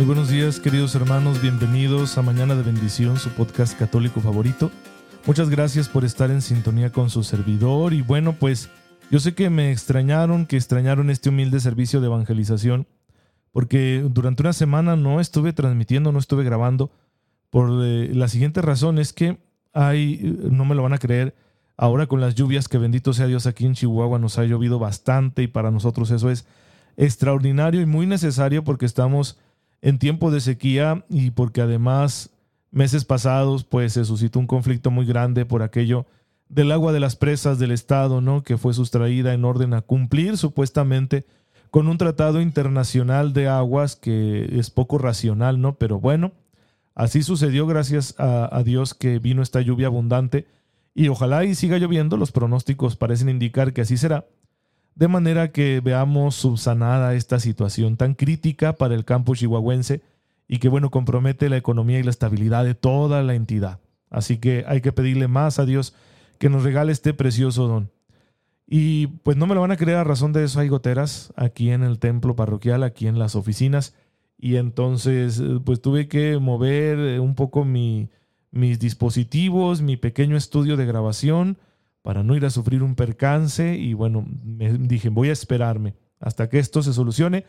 Muy 0.00 0.06
buenos 0.06 0.30
días 0.30 0.60
queridos 0.60 0.94
hermanos, 0.94 1.42
bienvenidos 1.42 2.16
a 2.16 2.22
Mañana 2.22 2.54
de 2.54 2.62
Bendición, 2.62 3.18
su 3.18 3.28
podcast 3.28 3.78
católico 3.78 4.22
favorito. 4.22 4.70
Muchas 5.26 5.50
gracias 5.50 5.90
por 5.90 6.06
estar 6.06 6.30
en 6.30 6.40
sintonía 6.40 6.90
con 6.90 7.10
su 7.10 7.22
servidor 7.22 7.92
y 7.92 8.00
bueno 8.00 8.32
pues 8.32 8.70
yo 9.10 9.20
sé 9.20 9.34
que 9.34 9.50
me 9.50 9.70
extrañaron, 9.70 10.46
que 10.46 10.56
extrañaron 10.56 11.10
este 11.10 11.28
humilde 11.28 11.60
servicio 11.60 12.00
de 12.00 12.06
evangelización 12.06 12.86
porque 13.52 14.02
durante 14.08 14.42
una 14.42 14.54
semana 14.54 14.96
no 14.96 15.20
estuve 15.20 15.52
transmitiendo, 15.52 16.12
no 16.12 16.18
estuve 16.18 16.44
grabando 16.44 16.90
por 17.50 17.84
eh, 17.84 18.08
la 18.14 18.28
siguiente 18.28 18.62
razón 18.62 18.98
es 18.98 19.12
que 19.12 19.36
hay, 19.74 20.38
no 20.50 20.64
me 20.64 20.76
lo 20.76 20.82
van 20.82 20.94
a 20.94 20.98
creer, 20.98 21.34
ahora 21.76 22.06
con 22.06 22.22
las 22.22 22.34
lluvias 22.34 22.68
que 22.68 22.78
bendito 22.78 23.12
sea 23.12 23.26
Dios 23.26 23.44
aquí 23.44 23.66
en 23.66 23.74
Chihuahua 23.74 24.18
nos 24.18 24.38
ha 24.38 24.44
llovido 24.44 24.78
bastante 24.78 25.42
y 25.42 25.46
para 25.46 25.70
nosotros 25.70 26.10
eso 26.10 26.30
es 26.30 26.46
extraordinario 26.96 27.82
y 27.82 27.86
muy 27.86 28.06
necesario 28.06 28.64
porque 28.64 28.86
estamos 28.86 29.36
en 29.82 29.98
tiempo 29.98 30.30
de 30.30 30.40
sequía 30.40 31.04
y 31.08 31.30
porque 31.30 31.60
además 31.60 32.30
meses 32.70 33.04
pasados 33.04 33.64
pues 33.64 33.94
se 33.94 34.04
suscitó 34.04 34.38
un 34.38 34.46
conflicto 34.46 34.90
muy 34.90 35.06
grande 35.06 35.44
por 35.44 35.62
aquello 35.62 36.06
del 36.48 36.72
agua 36.72 36.92
de 36.92 37.00
las 37.00 37.16
presas 37.16 37.58
del 37.58 37.70
Estado, 37.70 38.20
¿no? 38.20 38.42
que 38.42 38.58
fue 38.58 38.74
sustraída 38.74 39.32
en 39.32 39.44
orden 39.44 39.74
a 39.74 39.82
cumplir 39.82 40.36
supuestamente 40.36 41.24
con 41.70 41.86
un 41.86 41.98
tratado 41.98 42.40
internacional 42.40 43.32
de 43.32 43.48
aguas 43.48 43.94
que 43.94 44.58
es 44.58 44.70
poco 44.70 44.98
racional, 44.98 45.60
¿no? 45.60 45.76
Pero 45.76 46.00
bueno, 46.00 46.32
así 46.96 47.22
sucedió 47.22 47.64
gracias 47.68 48.16
a, 48.18 48.54
a 48.54 48.64
Dios 48.64 48.92
que 48.92 49.20
vino 49.20 49.40
esta 49.40 49.60
lluvia 49.60 49.86
abundante 49.86 50.46
y 50.94 51.06
ojalá 51.06 51.44
y 51.44 51.54
siga 51.54 51.78
lloviendo, 51.78 52.16
los 52.16 52.32
pronósticos 52.32 52.96
parecen 52.96 53.28
indicar 53.28 53.72
que 53.72 53.82
así 53.82 53.96
será 53.96 54.26
de 54.94 55.08
manera 55.08 55.52
que 55.52 55.80
veamos 55.80 56.34
subsanada 56.34 57.14
esta 57.14 57.40
situación 57.40 57.96
tan 57.96 58.14
crítica 58.14 58.74
para 58.74 58.94
el 58.94 59.04
campo 59.04 59.34
chihuahuense 59.34 60.02
y 60.48 60.58
que 60.58 60.68
bueno 60.68 60.90
compromete 60.90 61.48
la 61.48 61.56
economía 61.56 61.98
y 61.98 62.02
la 62.02 62.10
estabilidad 62.10 62.64
de 62.64 62.74
toda 62.74 63.22
la 63.22 63.34
entidad. 63.34 63.80
Así 64.10 64.38
que 64.38 64.64
hay 64.66 64.80
que 64.80 64.92
pedirle 64.92 65.28
más 65.28 65.58
a 65.58 65.64
Dios 65.64 65.94
que 66.38 66.48
nos 66.48 66.64
regale 66.64 66.92
este 66.92 67.14
precioso 67.14 67.68
don. 67.68 67.90
Y 68.66 69.08
pues 69.24 69.36
no 69.36 69.46
me 69.46 69.54
lo 69.54 69.60
van 69.60 69.72
a 69.72 69.76
creer 69.76 69.98
a 69.98 70.04
razón 70.04 70.32
de 70.32 70.44
eso 70.44 70.60
hay 70.60 70.68
goteras 70.68 71.32
aquí 71.36 71.70
en 71.70 71.82
el 71.82 71.98
templo 71.98 72.36
parroquial, 72.36 72.82
aquí 72.82 73.06
en 73.06 73.18
las 73.18 73.36
oficinas 73.36 73.94
y 74.38 74.56
entonces 74.56 75.42
pues 75.64 75.82
tuve 75.82 76.08
que 76.08 76.38
mover 76.38 77.20
un 77.20 77.34
poco 77.34 77.64
mi, 77.64 78.10
mis 78.50 78.78
dispositivos, 78.78 79.82
mi 79.82 79.96
pequeño 79.96 80.36
estudio 80.36 80.76
de 80.76 80.86
grabación 80.86 81.58
para 82.02 82.22
no 82.22 82.34
ir 82.36 82.44
a 82.44 82.50
sufrir 82.50 82.82
un 82.82 82.94
percance 82.94 83.76
y 83.76 83.94
bueno, 83.94 84.26
me 84.44 84.72
dije, 84.72 85.08
voy 85.08 85.28
a 85.28 85.32
esperarme 85.32 85.94
hasta 86.18 86.48
que 86.48 86.58
esto 86.58 86.82
se 86.82 86.92
solucione 86.92 87.44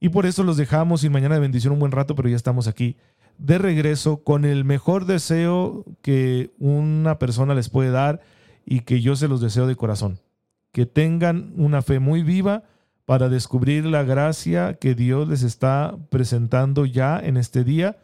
y 0.00 0.08
por 0.08 0.26
eso 0.26 0.42
los 0.44 0.56
dejamos 0.56 1.04
y 1.04 1.10
mañana 1.10 1.34
de 1.34 1.42
bendición 1.42 1.74
un 1.74 1.80
buen 1.80 1.92
rato, 1.92 2.14
pero 2.14 2.28
ya 2.28 2.36
estamos 2.36 2.66
aquí 2.66 2.96
de 3.38 3.58
regreso 3.58 4.22
con 4.22 4.44
el 4.44 4.64
mejor 4.64 5.06
deseo 5.06 5.84
que 6.02 6.50
una 6.58 7.18
persona 7.18 7.54
les 7.54 7.68
puede 7.68 7.90
dar 7.90 8.20
y 8.64 8.80
que 8.80 9.00
yo 9.00 9.16
se 9.16 9.28
los 9.28 9.40
deseo 9.40 9.66
de 9.66 9.76
corazón. 9.76 10.20
Que 10.72 10.86
tengan 10.86 11.52
una 11.56 11.82
fe 11.82 11.98
muy 11.98 12.22
viva 12.22 12.64
para 13.04 13.28
descubrir 13.28 13.86
la 13.86 14.04
gracia 14.04 14.74
que 14.74 14.94
Dios 14.94 15.28
les 15.28 15.42
está 15.42 15.96
presentando 16.10 16.86
ya 16.86 17.18
en 17.18 17.36
este 17.36 17.64
día 17.64 17.98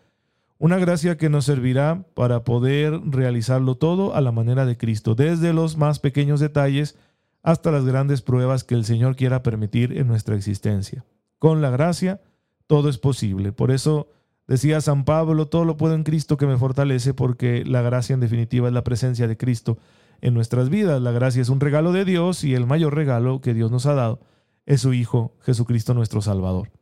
una 0.58 0.78
gracia 0.78 1.16
que 1.16 1.28
nos 1.28 1.44
servirá 1.44 2.04
para 2.14 2.44
poder 2.44 3.00
realizarlo 3.04 3.76
todo 3.76 4.14
a 4.14 4.20
la 4.20 4.32
manera 4.32 4.64
de 4.64 4.76
Cristo, 4.76 5.14
desde 5.14 5.52
los 5.52 5.76
más 5.76 5.98
pequeños 5.98 6.40
detalles 6.40 6.96
hasta 7.42 7.70
las 7.70 7.84
grandes 7.84 8.22
pruebas 8.22 8.64
que 8.64 8.74
el 8.74 8.84
Señor 8.84 9.16
quiera 9.16 9.42
permitir 9.42 9.96
en 9.96 10.08
nuestra 10.08 10.34
existencia. 10.34 11.04
Con 11.38 11.62
la 11.62 11.70
gracia, 11.70 12.20
todo 12.66 12.88
es 12.88 12.98
posible. 12.98 13.52
Por 13.52 13.70
eso 13.70 14.08
decía 14.48 14.80
San 14.80 15.04
Pablo, 15.04 15.46
todo 15.46 15.64
lo 15.64 15.76
puedo 15.76 15.94
en 15.94 16.02
Cristo 16.02 16.36
que 16.36 16.46
me 16.46 16.56
fortalece, 16.56 17.14
porque 17.14 17.64
la 17.64 17.82
gracia 17.82 18.14
en 18.14 18.20
definitiva 18.20 18.68
es 18.68 18.74
la 18.74 18.84
presencia 18.84 19.28
de 19.28 19.36
Cristo 19.36 19.78
en 20.20 20.34
nuestras 20.34 20.70
vidas. 20.70 21.00
La 21.02 21.12
gracia 21.12 21.42
es 21.42 21.48
un 21.48 21.60
regalo 21.60 21.92
de 21.92 22.04
Dios 22.04 22.42
y 22.42 22.54
el 22.54 22.66
mayor 22.66 22.94
regalo 22.94 23.40
que 23.40 23.54
Dios 23.54 23.70
nos 23.70 23.86
ha 23.86 23.94
dado 23.94 24.20
es 24.64 24.80
su 24.80 24.92
Hijo, 24.92 25.36
Jesucristo 25.42 25.94
nuestro 25.94 26.20
Salvador. 26.20 26.72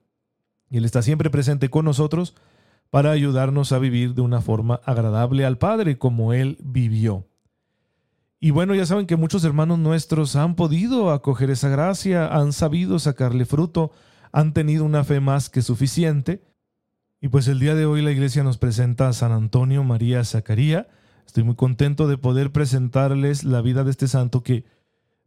Y 0.71 0.79
Él 0.79 0.85
está 0.85 1.03
siempre 1.03 1.31
presente 1.31 1.69
con 1.69 1.85
nosotros 1.85 2.35
para 2.91 3.11
ayudarnos 3.11 3.73
a 3.73 3.79
vivir 3.79 4.15
de 4.15 4.23
una 4.23 4.41
forma 4.41 4.81
agradable 4.85 5.45
al 5.45 5.59
Padre 5.59 5.99
como 5.99 6.33
Él 6.33 6.59
vivió. 6.63 7.27
Y 8.41 8.51
bueno, 8.51 8.75
ya 8.75 8.85
saben 8.85 9.07
que 9.07 9.17
muchos 9.17 9.43
hermanos 9.45 9.79
nuestros 9.79 10.37
han 10.37 10.55
podido 10.55 11.11
acoger 11.11 11.51
esa 11.51 11.71
gracia, 11.71 12.29
han 12.29 12.53
sabido 12.53 12.99
sacarle 12.99 13.47
fruto, 13.47 13.91
han 14.33 14.53
tenido 14.53 14.85
una 14.85 15.03
fe 15.03 15.21
más 15.21 15.49
que 15.49 15.63
suficiente. 15.63 16.45
Y 17.21 17.29
pues 17.29 17.49
el 17.49 17.59
día 17.59 17.75
de 17.75 17.87
hoy 17.87 18.03
la 18.03 18.11
iglesia 18.11 18.43
nos 18.43 18.59
presenta 18.59 19.09
a 19.09 19.15
San 19.15 19.33
Antonio 19.33 19.83
María 19.83 20.23
Zacaría. 20.25 20.89
Estoy 21.27 21.43
muy 21.43 21.55
contento 21.55 22.07
de 22.07 22.19
poder 22.19 22.53
presentarles 22.53 23.45
la 23.45 23.63
vida 23.63 23.83
de 23.83 23.93
este 23.93 24.09
santo 24.09 24.43
que, 24.43 24.67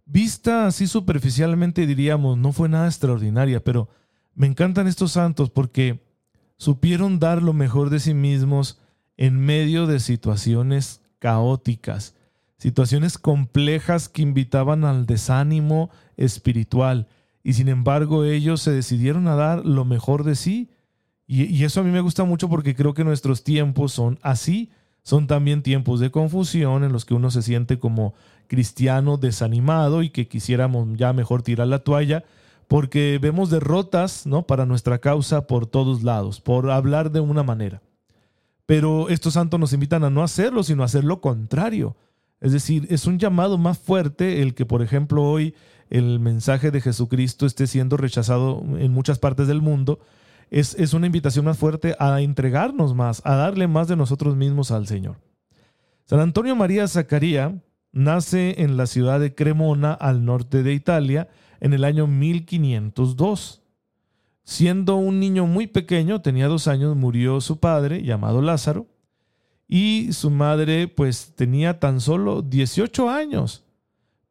vista 0.06 0.68
así 0.68 0.88
superficialmente 0.88 1.86
diríamos, 1.86 2.38
no 2.38 2.54
fue 2.54 2.70
nada 2.70 2.86
extraordinaria, 2.88 3.64
pero 3.64 3.90
me 4.36 4.48
encantan 4.48 4.88
estos 4.88 5.14
santos 5.14 5.50
porque 5.50 6.07
supieron 6.58 7.20
dar 7.20 7.42
lo 7.42 7.54
mejor 7.54 7.90
de 7.90 8.00
sí 8.00 8.14
mismos 8.14 8.80
en 9.16 9.40
medio 9.40 9.88
de 9.88 10.00
situaciones 10.00 11.02
caóticas, 11.20 12.16
situaciones 12.58 13.18
complejas 13.18 14.10
que 14.10 14.22
invitaban 14.22 14.84
al 14.84 15.06
desánimo 15.06 15.90
espiritual, 16.18 17.08
y 17.48 17.54
sin 17.54 17.70
embargo 17.70 18.26
ellos 18.26 18.62
se 18.62 18.72
decidieron 18.72 19.28
a 19.30 19.36
dar 19.36 19.66
lo 19.66 19.86
mejor 19.86 20.26
de 20.26 20.36
sí. 20.36 20.70
Y, 21.28 21.64
eso 21.64 21.80
a 21.80 21.84
mí 21.84 21.92
me 21.92 22.02
gusta 22.02 22.26
mucho 22.26 22.50
porque 22.50 22.76
creo 22.76 22.94
que 22.94 23.06
nuestros 23.06 23.44
tiempos 23.44 23.94
son 23.94 24.20
así, 24.22 24.72
son 25.02 25.28
también 25.28 25.62
tiempos 25.64 26.02
de 26.02 26.12
confusión 26.12 26.84
en 26.84 26.92
los 26.92 27.06
que 27.06 27.14
uno 27.14 27.32
se 27.32 27.42
siente 27.42 27.80
como 27.80 28.16
cristiano 28.48 29.16
desanimado 29.16 30.04
y 30.04 30.10
que 30.10 30.28
quisiéramos 30.28 30.90
ya 30.98 31.14
mejor 31.14 31.42
tirar 31.42 31.68
la 31.68 31.80
toalla, 31.80 32.26
porque 32.68 33.20
vemos 33.22 33.50
derrotas 33.50 34.26
¿no? 34.26 34.46
para 34.46 34.66
nuestra 34.66 35.00
causa 35.00 35.48
por 35.48 35.68
todos 35.68 36.04
lados, 36.04 36.42
por 36.42 36.70
hablar 36.70 37.12
de 37.12 37.20
una 37.20 37.44
manera. 37.44 37.82
Pero 38.66 39.08
estos 39.10 39.34
santos 39.34 39.60
nos 39.60 39.72
invitan 39.72 40.04
a 40.04 40.10
no 40.10 40.24
hacerlo, 40.24 40.64
sino 40.64 40.84
a 40.84 40.88
hacer 40.88 41.06
lo 41.06 41.22
contrario. 41.22 41.96
Es 42.42 42.52
decir, 42.52 42.86
es 42.90 43.08
un 43.08 43.18
llamado 43.18 43.58
más 43.58 43.80
fuerte 43.80 44.42
el 44.42 44.54
que, 44.54 44.66
por 44.66 44.82
ejemplo, 44.82 45.24
hoy 45.24 45.56
el 45.90 46.20
mensaje 46.20 46.70
de 46.70 46.82
Jesucristo 46.82 47.46
esté 47.46 47.66
siendo 47.66 47.96
rechazado 47.96 48.62
en 48.78 48.92
muchas 48.92 49.20
partes 49.20 49.48
del 49.48 49.62
mundo. 49.62 50.00
Es, 50.52 50.76
es 50.76 50.94
una 50.94 51.08
invitación 51.08 51.46
más 51.46 51.58
fuerte 51.58 51.96
a 51.98 52.20
entregarnos 52.20 52.94
más, 52.94 53.22
a 53.26 53.36
darle 53.36 53.68
más 53.68 53.88
de 53.88 53.96
nosotros 53.96 54.36
mismos 54.36 54.72
al 54.72 54.86
Señor. 54.86 55.16
San 56.06 56.20
Antonio 56.20 56.56
María 56.56 56.88
Zacaría 56.88 57.62
nace 57.94 58.62
en 58.62 58.78
la 58.78 58.86
ciudad 58.86 59.20
de 59.20 59.34
Cremona, 59.34 59.94
al 59.94 60.26
norte 60.26 60.62
de 60.64 60.74
Italia, 60.74 61.30
en 61.60 61.74
el 61.74 61.84
año 61.84 62.08
1502. 62.08 63.62
Siendo 64.44 64.96
un 64.96 65.20
niño 65.20 65.46
muy 65.46 65.68
pequeño, 65.68 66.22
tenía 66.22 66.48
dos 66.48 66.68
años, 66.68 66.96
murió 66.96 67.42
su 67.42 67.60
padre, 67.60 68.04
llamado 68.04 68.42
Lázaro, 68.42 68.88
y 69.68 70.14
su 70.14 70.32
madre 70.32 70.88
pues 70.88 71.34
tenía 71.36 71.80
tan 71.80 72.00
solo 72.00 72.42
18 72.42 73.10
años, 73.10 73.66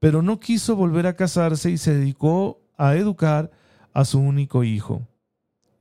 pero 0.01 0.23
no 0.23 0.41
quiso 0.41 0.77
volver 0.77 1.07
a 1.07 1.17
casarse 1.17 1.71
y 1.71 1.77
se 1.77 1.95
dedicó 1.95 2.63
a 2.79 2.97
educar 2.97 3.51
a 3.93 4.05
su 4.05 4.19
único 4.19 4.65
hijo. 4.65 5.07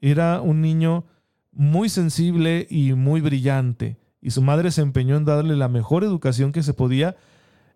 Era 0.02 0.42
un 0.42 0.62
niño 0.62 1.06
muy 1.52 1.88
sensible 1.88 2.68
y 2.70 2.94
muy 2.94 3.22
brillante, 3.22 3.98
y 4.22 4.32
su 4.32 4.42
madre 4.42 4.72
se 4.72 4.82
empeñó 4.82 5.16
en 5.16 5.26
darle 5.26 5.56
la 5.56 5.70
mejor 5.70 6.04
educación 6.04 6.52
que 6.52 6.64
se 6.64 6.74
podía 6.74 7.16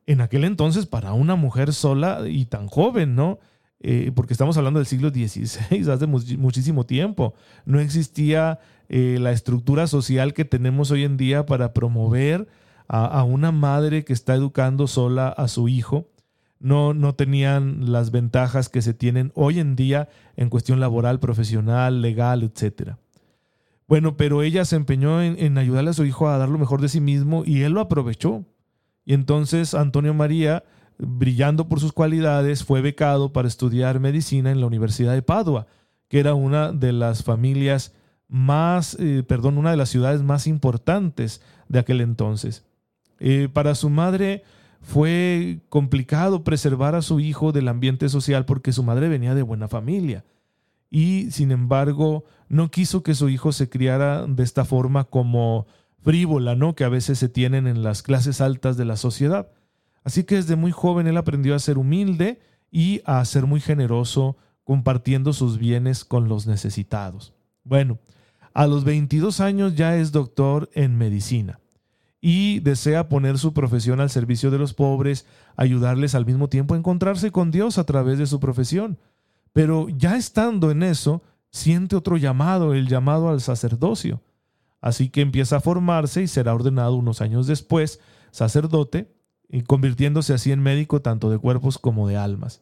en 0.06 0.22
aquel 0.22 0.44
entonces 0.44 0.86
para 0.88 1.14
una 1.14 1.36
mujer 1.36 1.72
sola 1.72 2.28
y 2.28 2.46
tan 2.46 2.68
joven, 2.68 3.16
¿no? 3.16 3.40
Eh, 3.82 4.12
porque 4.14 4.34
estamos 4.34 4.58
hablando 4.58 4.80
del 4.80 4.88
siglo 4.88 5.10
XVI, 5.10 5.90
hace 5.92 6.08
muchísimo 6.08 6.86
tiempo. 6.86 7.34
No 7.66 7.80
existía 7.80 8.60
eh, 8.90 9.18
la 9.22 9.32
estructura 9.32 9.88
social 9.88 10.34
que 10.34 10.46
tenemos 10.46 10.92
hoy 10.92 11.06
en 11.06 11.16
día 11.16 11.46
para 11.46 11.74
promover 11.74 12.48
a, 12.88 13.24
una 13.24 13.52
madre 13.52 14.04
que 14.04 14.14
está 14.14 14.34
educando 14.34 14.88
sola 14.88 15.30
a 15.30 15.48
su 15.48 15.70
hijo. 15.70 16.08
No, 16.60 16.96
no 16.96 17.14
tenían 17.14 17.92
las 17.92 18.10
ventajas 18.12 18.68
que 18.68 18.82
se 18.82 18.96
tienen 18.96 19.32
hoy 19.36 19.60
en 19.60 19.76
día 19.76 20.10
en 20.36 20.50
cuestión 20.50 20.80
laboral, 20.80 21.20
profesional, 21.20 22.02
legal, 22.02 22.42
etc. 22.44 22.96
Bueno, 23.88 24.18
pero 24.18 24.42
ella 24.42 24.66
se 24.66 24.76
empeñó 24.76 25.22
en, 25.22 25.38
en, 25.38 25.58
ayudarle 25.60 25.92
a 25.92 25.94
su 25.94 26.04
hijo 26.04 26.28
a 26.28 26.38
dar 26.40 26.50
lo 26.50 26.58
mejor 26.58 26.82
de 26.82 26.90
sí 26.90 27.00
mismo 27.00 27.44
y 27.46 27.62
él 27.62 27.74
lo 27.74 27.82
aprovechó. 27.82 28.44
Y 29.06 29.14
entonces 29.14 29.76
Antonio 29.76 30.16
María, 30.16 30.64
brillando 31.00 31.68
por 31.68 31.80
sus 31.80 31.94
cualidades, 31.94 32.64
fue 32.64 32.82
becado 32.82 33.34
para 33.34 33.48
estudiar 33.48 34.00
medicina 34.00 34.52
en 34.52 34.60
la 34.60 34.68
Universidad 34.68 35.14
de 35.14 35.22
Padua, 35.22 35.68
que 36.08 36.20
era 36.20 36.34
una 36.34 36.72
de 36.72 36.94
las 36.94 37.24
familias 37.24 37.94
más, 38.28 38.96
eh, 39.00 39.24
perdón, 39.28 39.58
una 39.58 39.72
de 39.72 39.78
las 39.78 39.90
ciudades 39.90 40.22
más 40.22 40.46
importantes 40.46 41.42
de 41.68 41.80
aquel 41.80 42.02
entonces. 42.02 42.66
Eh, 43.20 43.50
para 43.52 43.76
su 43.76 43.90
madre 43.90 44.44
fue 44.82 45.62
complicado 45.70 46.44
preservar 46.44 46.96
a 46.96 47.02
su 47.02 47.20
hijo 47.20 47.52
del 47.52 47.68
ambiente 47.68 48.08
social 48.10 48.46
porque 48.46 48.72
su 48.72 48.84
madre 48.84 49.10
venía 49.10 49.36
de 49.36 49.42
buena 49.42 49.68
familia 49.68 50.24
y 50.90 51.32
sin 51.32 51.52
embargo 51.52 52.24
no 52.48 52.72
quiso 52.72 53.04
que 53.04 53.16
su 53.16 53.30
hijo 53.30 53.52
se 53.52 53.70
criara 53.70 54.26
de 54.26 54.44
esta 54.44 54.66
forma 54.66 55.04
como 55.04 55.68
frívola, 56.02 56.56
¿no? 56.56 56.76
que 56.76 56.84
a 56.84 56.90
veces 56.90 57.20
se 57.20 57.30
tienen 57.30 57.68
en 57.68 57.84
las 57.84 58.02
clases 58.02 58.42
altas 58.42 58.78
de 58.78 58.86
la 58.86 58.96
sociedad. 58.96 59.50
Así 60.04 60.24
que 60.24 60.36
desde 60.36 60.56
muy 60.56 60.72
joven 60.72 61.08
él 61.08 61.18
aprendió 61.18 61.56
a 61.56 61.60
ser 61.60 61.78
humilde 61.78 62.40
y 62.72 63.02
a 63.06 63.24
ser 63.26 63.46
muy 63.46 63.62
generoso 63.62 64.38
compartiendo 64.64 65.34
sus 65.34 65.58
bienes 65.58 66.06
con 66.06 66.30
los 66.30 66.48
necesitados. 66.48 67.34
Bueno, 67.64 68.00
a 68.54 68.68
los 68.68 68.84
22 68.84 69.40
años 69.40 69.76
ya 69.76 69.96
es 69.98 70.12
doctor 70.12 70.70
en 70.74 70.98
medicina 70.98 71.60
y 72.22 72.60
desea 72.60 73.10
poner 73.10 73.38
su 73.38 73.54
profesión 73.54 74.02
al 74.02 74.10
servicio 74.10 74.52
de 74.52 74.58
los 74.58 74.74
pobres, 74.74 75.26
ayudarles 75.56 76.16
al 76.16 76.26
mismo 76.26 76.50
tiempo 76.50 76.74
a 76.74 76.78
encontrarse 76.78 77.32
con 77.32 77.52
Dios 77.52 77.78
a 77.78 77.86
través 77.86 78.18
de 78.18 78.28
su 78.28 78.40
profesión. 78.40 79.00
Pero 79.54 79.88
ya 79.90 80.18
estando 80.18 80.72
en 80.72 80.84
eso, 80.84 81.24
siente 81.52 81.96
otro 81.96 82.18
llamado, 82.18 82.74
el 82.74 82.88
llamado 82.88 83.30
al 83.30 83.42
sacerdocio. 83.42 84.22
Así 84.82 85.10
que 85.10 85.22
empieza 85.22 85.58
a 85.58 85.62
formarse 85.62 86.22
y 86.22 86.28
será 86.28 86.54
ordenado 86.54 86.96
unos 86.96 87.22
años 87.22 87.48
después 87.48 88.00
sacerdote, 88.32 89.12
y 89.50 89.64
convirtiéndose 89.64 90.34
así 90.34 90.52
en 90.52 90.62
médico 90.62 91.02
tanto 91.02 91.30
de 91.30 91.40
cuerpos 91.40 91.78
como 91.78 92.08
de 92.08 92.18
almas. 92.18 92.62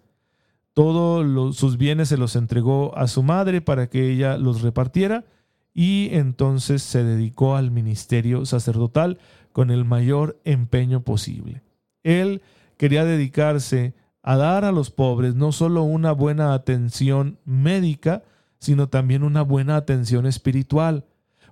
Todos 0.74 1.56
sus 1.56 1.78
bienes 1.78 2.10
se 2.10 2.18
los 2.18 2.36
entregó 2.36 2.98
a 2.98 3.08
su 3.08 3.24
madre 3.24 3.62
para 3.62 3.90
que 3.90 4.10
ella 4.12 4.38
los 4.38 4.62
repartiera 4.62 5.26
y 5.74 6.10
entonces 6.12 6.82
se 6.82 7.04
dedicó 7.04 7.56
al 7.56 7.72
ministerio 7.72 8.46
sacerdotal 8.46 9.20
con 9.52 9.70
el 9.70 9.86
mayor 9.86 10.40
empeño 10.44 11.02
posible. 11.02 11.62
Él 12.04 12.42
quería 12.78 13.06
dedicarse 13.06 13.96
a 14.22 14.38
dar 14.38 14.66
a 14.66 14.72
los 14.72 14.92
pobres 14.92 15.36
no 15.36 15.52
solo 15.52 15.84
una 15.84 16.12
buena 16.12 16.54
atención 16.54 17.40
médica, 17.46 18.24
sino 18.60 18.88
también 18.88 19.24
una 19.24 19.42
buena 19.42 19.76
atención 19.76 20.26
espiritual, 20.26 21.06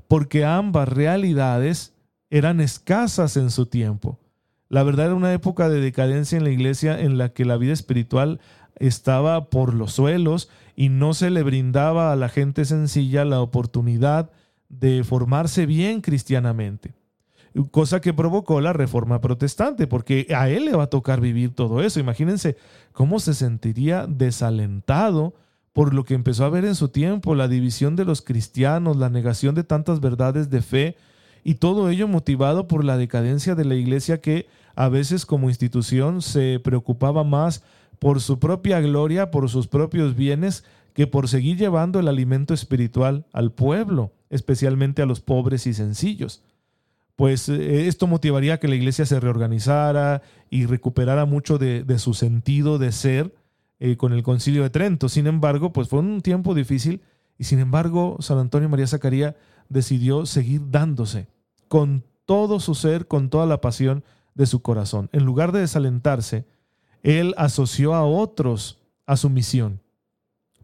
porque 0.08 0.46
ambas 0.46 0.90
realidades 0.90 1.94
eran 2.30 2.62
escasas 2.62 3.38
en 3.38 3.50
su 3.50 3.66
tiempo. 3.66 4.20
La 4.70 4.84
verdad 4.84 5.08
era 5.08 5.16
una 5.16 5.34
época 5.34 5.70
de 5.70 5.80
decadencia 5.80 6.38
en 6.38 6.44
la 6.44 6.50
iglesia 6.50 7.00
en 7.00 7.18
la 7.18 7.30
que 7.30 7.46
la 7.46 7.58
vida 7.58 7.74
espiritual 7.74 8.40
estaba 8.78 9.50
por 9.50 9.74
los 9.74 9.94
suelos 9.94 10.50
y 10.76 10.90
no 10.90 11.14
se 11.14 11.30
le 11.30 11.44
brindaba 11.44 12.12
a 12.12 12.16
la 12.16 12.30
gente 12.30 12.66
sencilla 12.66 13.26
la 13.26 13.42
oportunidad 13.42 14.32
de 14.70 15.04
formarse 15.04 15.66
bien 15.66 16.02
cristianamente. 16.02 16.94
Cosa 17.72 18.02
que 18.02 18.14
provocó 18.14 18.60
la 18.60 18.74
reforma 18.74 19.22
protestante, 19.22 19.88
porque 19.88 20.28
a 20.36 20.50
él 20.50 20.66
le 20.66 20.74
va 20.74 20.84
a 20.84 20.90
tocar 20.90 21.22
vivir 21.22 21.56
todo 21.56 21.82
eso. 21.82 22.02
Imagínense 22.02 22.58
cómo 22.92 23.20
se 23.20 23.34
sentiría 23.34 24.08
desalentado 24.08 25.36
por 25.72 25.94
lo 25.94 26.04
que 26.04 26.16
empezó 26.16 26.44
a 26.44 26.50
ver 26.50 26.66
en 26.66 26.76
su 26.76 26.90
tiempo, 26.90 27.36
la 27.36 27.48
división 27.48 27.96
de 27.96 28.06
los 28.06 28.22
cristianos, 28.22 28.98
la 28.98 29.10
negación 29.10 29.56
de 29.56 29.64
tantas 29.64 30.02
verdades 30.02 30.50
de 30.50 30.62
fe, 30.62 30.98
y 31.48 31.56
todo 31.56 31.92
ello 31.92 32.08
motivado 32.08 32.68
por 32.68 32.84
la 32.84 32.98
decadencia 32.98 33.54
de 33.54 33.66
la 33.66 33.76
iglesia 33.76 34.20
que 34.20 34.48
a 34.76 34.90
veces 34.90 35.28
como 35.28 35.48
institución 35.48 36.24
se 36.24 36.60
preocupaba 36.60 37.24
más 37.24 37.62
por 38.00 38.20
su 38.20 38.40
propia 38.40 38.82
gloria, 38.82 39.30
por 39.30 39.48
sus 39.48 39.68
propios 39.68 40.16
bienes, 40.16 40.64
que 40.94 41.06
por 41.06 41.28
seguir 41.28 41.56
llevando 41.56 42.00
el 42.00 42.08
alimento 42.08 42.56
espiritual 42.56 43.28
al 43.32 43.52
pueblo, 43.52 44.12
especialmente 44.32 45.04
a 45.04 45.06
los 45.06 45.22
pobres 45.22 45.68
y 45.68 45.76
sencillos. 45.76 46.42
Pues 47.16 47.48
eh, 47.48 47.88
esto 47.88 48.08
motivaría 48.08 48.60
que 48.60 48.68
la 48.68 48.76
iglesia 48.76 49.06
se 49.06 49.20
reorganizara 49.20 50.24
y 50.50 50.66
recuperara 50.66 51.26
mucho 51.26 51.60
de, 51.60 51.86
su 52.00 52.16
sentido 52.16 52.80
de 52.80 52.92
ser 52.92 53.36
eh, 53.80 53.98
con 53.98 54.14
el 54.14 54.24
concilio 54.24 54.64
de 54.64 54.72
Trento. 54.72 55.10
Sin 55.10 55.28
embargo, 55.28 55.72
pues 55.74 55.90
fue 55.90 56.00
un 56.00 56.22
tiempo 56.22 56.56
difícil 56.56 57.02
y 57.38 57.44
sin 57.44 57.60
embargo 57.60 58.18
San 58.20 58.40
Antonio 58.40 58.68
María 58.68 58.88
Zacaría 58.88 59.36
decidió 59.70 60.26
seguir 60.26 60.72
dándose 60.72 61.35
con 61.68 62.04
todo 62.26 62.60
su 62.60 62.76
ser, 62.76 63.08
con 63.08 63.30
toda 63.30 63.46
la 63.46 63.62
pasión 63.62 64.04
de 64.34 64.46
su 64.46 64.62
corazón. 64.62 65.10
En 65.12 65.26
lugar 65.26 65.52
de 65.52 65.62
desalentarse, 65.62 66.46
él 67.04 67.34
asoció 67.38 67.94
a 67.94 68.06
otros 68.06 68.80
a 69.06 69.18
su 69.18 69.30
misión 69.30 69.82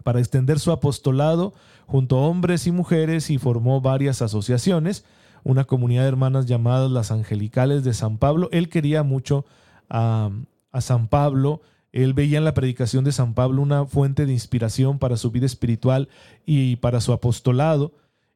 para 0.03 0.19
extender 0.19 0.59
su 0.59 0.71
apostolado 0.71 1.53
junto 1.86 2.18
a 2.18 2.21
hombres 2.21 2.68
y 2.68 2.71
mujeres 2.71 3.30
y 3.30 3.38
formó 3.38 3.81
varias 3.81 4.21
asociaciones, 4.21 5.06
una 5.44 5.65
comunidad 5.65 6.03
de 6.03 6.09
hermanas 6.09 6.45
llamadas 6.45 6.89
las 6.92 7.12
Angelicales 7.12 7.83
de 7.83 7.94
San 7.94 8.18
Pablo. 8.18 8.50
Él 8.51 8.69
quería 8.69 9.03
mucho 9.03 9.45
a, 9.89 10.31
San 10.80 11.07
Pablo, 11.07 11.62
él 11.92 12.13
veía 12.13 12.38
en 12.38 12.45
la 12.45 12.53
predicación 12.53 13.03
de 13.03 13.12
San 13.12 13.33
Pablo 13.33 13.62
una 13.62 13.86
fuente 13.86 14.25
de 14.25 14.31
inspiración 14.31 15.00
para 15.00 15.18
su 15.18 15.31
vida 15.31 15.45
espiritual 15.45 16.07
y 16.45 16.77
para 16.77 17.01
su 17.01 17.12
apostolado, 17.12 17.92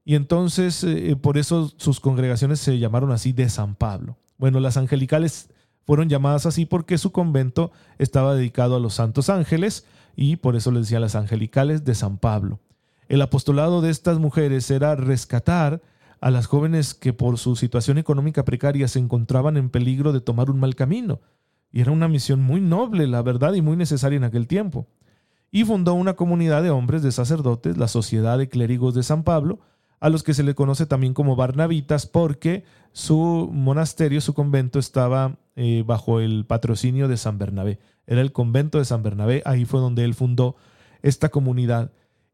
y 0.05 0.15
entonces 0.15 0.83
eh, 0.83 1.17
por 1.19 1.37
eso 1.37 1.73
sus 1.77 1.99
congregaciones 1.99 2.59
se 2.59 2.77
llamaron 2.77 3.11
así 3.11 3.33
de 3.33 3.49
San 3.49 3.75
Pablo. 3.75 4.17
Bueno, 4.37 4.59
las 4.59 4.77
Angelicales 4.77 5.49
fueron 5.83 6.09
llamadas 6.09 6.45
así 6.45 6.65
porque 6.65 6.97
su 6.99 7.11
convento 7.11 7.71
estaba 7.97 8.35
dedicado 8.35 8.75
a 8.75 8.79
los 8.79 8.93
santos 8.93 9.29
ángeles 9.29 9.85
y 10.15 10.37
por 10.37 10.55
eso 10.55 10.71
les 10.71 10.83
decía 10.83 10.99
las 10.99 11.15
angelicales 11.15 11.83
de 11.83 11.95
San 11.95 12.19
Pablo. 12.19 12.59
El 13.07 13.21
apostolado 13.21 13.81
de 13.81 13.89
estas 13.89 14.19
mujeres 14.19 14.69
era 14.71 14.95
rescatar 14.95 15.81
a 16.21 16.31
las 16.31 16.47
jóvenes 16.47 16.93
que 16.93 17.13
por 17.13 17.37
su 17.37 17.55
situación 17.55 17.97
económica 17.97 18.45
precaria 18.45 18.87
se 18.87 18.99
encontraban 18.99 19.57
en 19.57 19.69
peligro 19.69 20.13
de 20.13 20.21
tomar 20.21 20.49
un 20.49 20.59
mal 20.59 20.75
camino. 20.75 21.19
Y 21.71 21.81
era 21.81 21.91
una 21.91 22.07
misión 22.07 22.41
muy 22.41 22.61
noble, 22.61 23.05
la 23.05 23.21
verdad, 23.21 23.53
y 23.53 23.61
muy 23.61 23.75
necesaria 23.75 24.17
en 24.17 24.23
aquel 24.23 24.47
tiempo. 24.47 24.87
Y 25.51 25.65
fundó 25.65 25.93
una 25.93 26.15
comunidad 26.15 26.63
de 26.63 26.69
hombres, 26.69 27.03
de 27.03 27.11
sacerdotes, 27.11 27.77
la 27.77 27.87
Sociedad 27.87 28.37
de 28.37 28.49
Clérigos 28.49 28.95
de 28.95 29.03
San 29.03 29.23
Pablo, 29.23 29.59
a 29.99 30.09
los 30.09 30.23
que 30.23 30.33
se 30.33 30.43
le 30.43 30.55
conoce 30.55 30.85
también 30.85 31.13
como 31.13 31.35
Barnabitas, 31.35 32.05
porque 32.05 32.63
su 32.91 33.49
monasterio, 33.51 34.21
su 34.21 34.33
convento 34.33 34.79
estaba 34.79 35.37
eh, 35.55 35.83
bajo 35.85 36.19
el 36.19 36.45
patrocinio 36.45 37.07
de 37.07 37.17
San 37.17 37.37
Bernabé. 37.37 37.79
Era 38.07 38.21
el 38.21 38.31
convento 38.31 38.77
de 38.77 38.85
San 38.85 39.03
Bernabé, 39.03 39.41
ahí 39.45 39.65
fue 39.65 39.79
donde 39.79 40.03
él 40.03 40.13
fundó 40.13 40.55
esta 41.01 41.29
comunidad. 41.29 41.91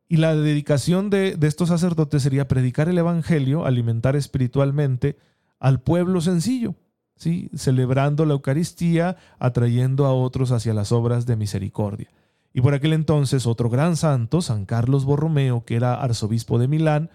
Y 0.08 0.18
la 0.18 0.36
dedicación 0.36 1.10
de, 1.10 1.38
estos 1.42 1.70
sacerdotes 1.70 2.24
sería 2.24 2.48
predicar 2.48 2.90
el 2.90 2.98
Evangelio, 2.98 3.66
alimentar 3.66 4.16
espiritualmente 4.16 5.18
al 5.60 5.80
pueblo 5.80 6.20
sencillo, 6.20 6.76
¿sí? 7.16 7.50
celebrando 7.56 8.26
la 8.26 8.34
Eucaristía, 8.34 9.16
atrayendo 9.40 10.06
a 10.06 10.14
otros 10.14 10.52
hacia 10.52 10.74
las 10.74 10.92
obras 10.92 11.26
de 11.26 11.38
misericordia. 11.38 12.10
Y 12.54 12.62
por 12.62 12.74
aquel 12.74 12.92
entonces 12.92 13.48
otro 13.48 13.70
gran 13.70 13.96
santo, 13.96 14.42
San 14.42 14.66
Carlos 14.66 15.06
Borromeo, 15.06 15.64
que 15.64 15.76
era 15.76 16.02
arzobispo 16.02 16.60
de 16.60 16.68
Milán, 16.68 17.10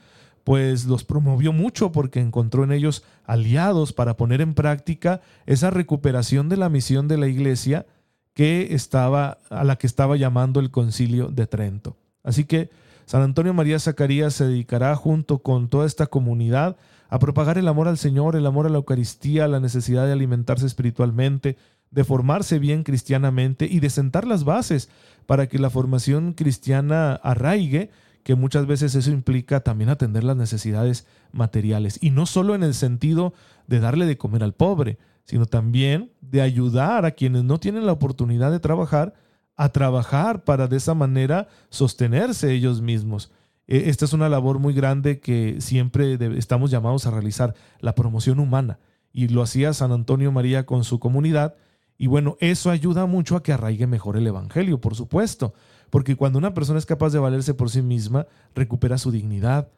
pues 0.46 0.84
los 0.84 1.02
promovió 1.02 1.52
mucho 1.52 1.90
porque 1.90 2.20
encontró 2.20 2.62
en 2.62 2.70
ellos 2.70 3.02
aliados 3.24 3.92
para 3.92 4.16
poner 4.16 4.40
en 4.40 4.54
práctica 4.54 5.20
esa 5.44 5.70
recuperación 5.70 6.48
de 6.48 6.56
la 6.56 6.68
misión 6.68 7.08
de 7.08 7.18
la 7.18 7.26
iglesia 7.26 7.84
que 8.32 8.68
estaba 8.72 9.38
a 9.50 9.64
la 9.64 9.74
que 9.74 9.88
estaba 9.88 10.16
llamando 10.16 10.60
el 10.60 10.70
Concilio 10.70 11.30
de 11.30 11.48
Trento. 11.48 11.96
Así 12.22 12.44
que 12.44 12.70
San 13.06 13.22
Antonio 13.22 13.54
María 13.54 13.80
Zacarías 13.80 14.34
se 14.34 14.46
dedicará 14.46 14.94
junto 14.94 15.40
con 15.40 15.68
toda 15.68 15.84
esta 15.84 16.06
comunidad 16.06 16.76
a 17.08 17.18
propagar 17.18 17.58
el 17.58 17.66
amor 17.66 17.88
al 17.88 17.98
Señor, 17.98 18.36
el 18.36 18.46
amor 18.46 18.66
a 18.66 18.68
la 18.68 18.76
Eucaristía, 18.76 19.48
la 19.48 19.58
necesidad 19.58 20.06
de 20.06 20.12
alimentarse 20.12 20.66
espiritualmente, 20.66 21.56
de 21.90 22.04
formarse 22.04 22.60
bien 22.60 22.84
cristianamente 22.84 23.66
y 23.68 23.80
de 23.80 23.90
sentar 23.90 24.24
las 24.24 24.44
bases 24.44 24.90
para 25.26 25.48
que 25.48 25.58
la 25.58 25.70
formación 25.70 26.34
cristiana 26.34 27.14
arraigue 27.14 27.90
que 28.26 28.34
muchas 28.34 28.66
veces 28.66 28.96
eso 28.96 29.12
implica 29.12 29.60
también 29.60 29.88
atender 29.88 30.24
las 30.24 30.36
necesidades 30.36 31.06
materiales. 31.30 31.96
Y 32.02 32.10
no 32.10 32.26
solo 32.26 32.56
en 32.56 32.64
el 32.64 32.74
sentido 32.74 33.34
de 33.68 33.78
darle 33.78 34.04
de 34.04 34.18
comer 34.18 34.42
al 34.42 34.52
pobre, 34.52 34.98
sino 35.22 35.46
también 35.46 36.10
de 36.20 36.42
ayudar 36.42 37.04
a 37.04 37.12
quienes 37.12 37.44
no 37.44 37.60
tienen 37.60 37.86
la 37.86 37.92
oportunidad 37.92 38.50
de 38.50 38.58
trabajar 38.58 39.14
a 39.54 39.68
trabajar 39.68 40.42
para 40.42 40.66
de 40.66 40.76
esa 40.76 40.92
manera 40.92 41.46
sostenerse 41.70 42.52
ellos 42.52 42.82
mismos. 42.82 43.30
E, 43.68 43.90
esta 43.90 44.06
es 44.06 44.12
una 44.12 44.28
labor 44.28 44.58
muy 44.58 44.74
grande 44.74 45.20
que 45.20 45.60
siempre 45.60 46.18
estamos 46.36 46.72
llamados 46.72 47.06
a 47.06 47.12
realizar, 47.12 47.54
la 47.78 47.94
promoción 47.94 48.40
humana. 48.40 48.80
Y 49.12 49.28
lo 49.28 49.40
hacía 49.40 49.72
San 49.72 49.92
Antonio 49.92 50.32
María 50.32 50.66
con 50.66 50.82
su 50.82 50.98
comunidad. 50.98 51.54
Y 51.96 52.08
bueno, 52.08 52.36
eso 52.40 52.72
ayuda 52.72 53.06
mucho 53.06 53.36
a 53.36 53.44
que 53.44 53.52
arraigue 53.52 53.86
mejor 53.86 54.16
el 54.16 54.26
Evangelio, 54.26 54.80
por 54.80 54.96
supuesto. 54.96 55.54
Porque 55.90 56.16
cuando 56.16 56.38
una 56.38 56.54
persona 56.54 56.78
es 56.78 56.86
capaz 56.86 57.12
de 57.12 57.18
valerse 57.18 57.54
por 57.54 57.70
sí 57.70 57.82
misma, 57.82 58.26
recupera 58.54 58.98
su 58.98 59.10
dignidad 59.10 59.68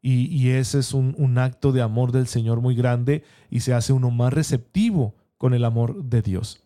y, 0.00 0.50
ese 0.50 0.78
es 0.78 0.94
un, 0.94 1.14
un 1.18 1.38
acto 1.38 1.72
de 1.72 1.82
amor 1.82 2.12
del 2.12 2.28
Señor 2.28 2.60
muy 2.60 2.74
grande 2.76 3.24
y 3.50 3.60
se 3.60 3.74
hace 3.74 3.92
uno 3.92 4.10
más 4.10 4.32
receptivo 4.32 5.14
con 5.36 5.54
el 5.54 5.64
amor 5.64 6.04
de 6.04 6.22
Dios. 6.22 6.62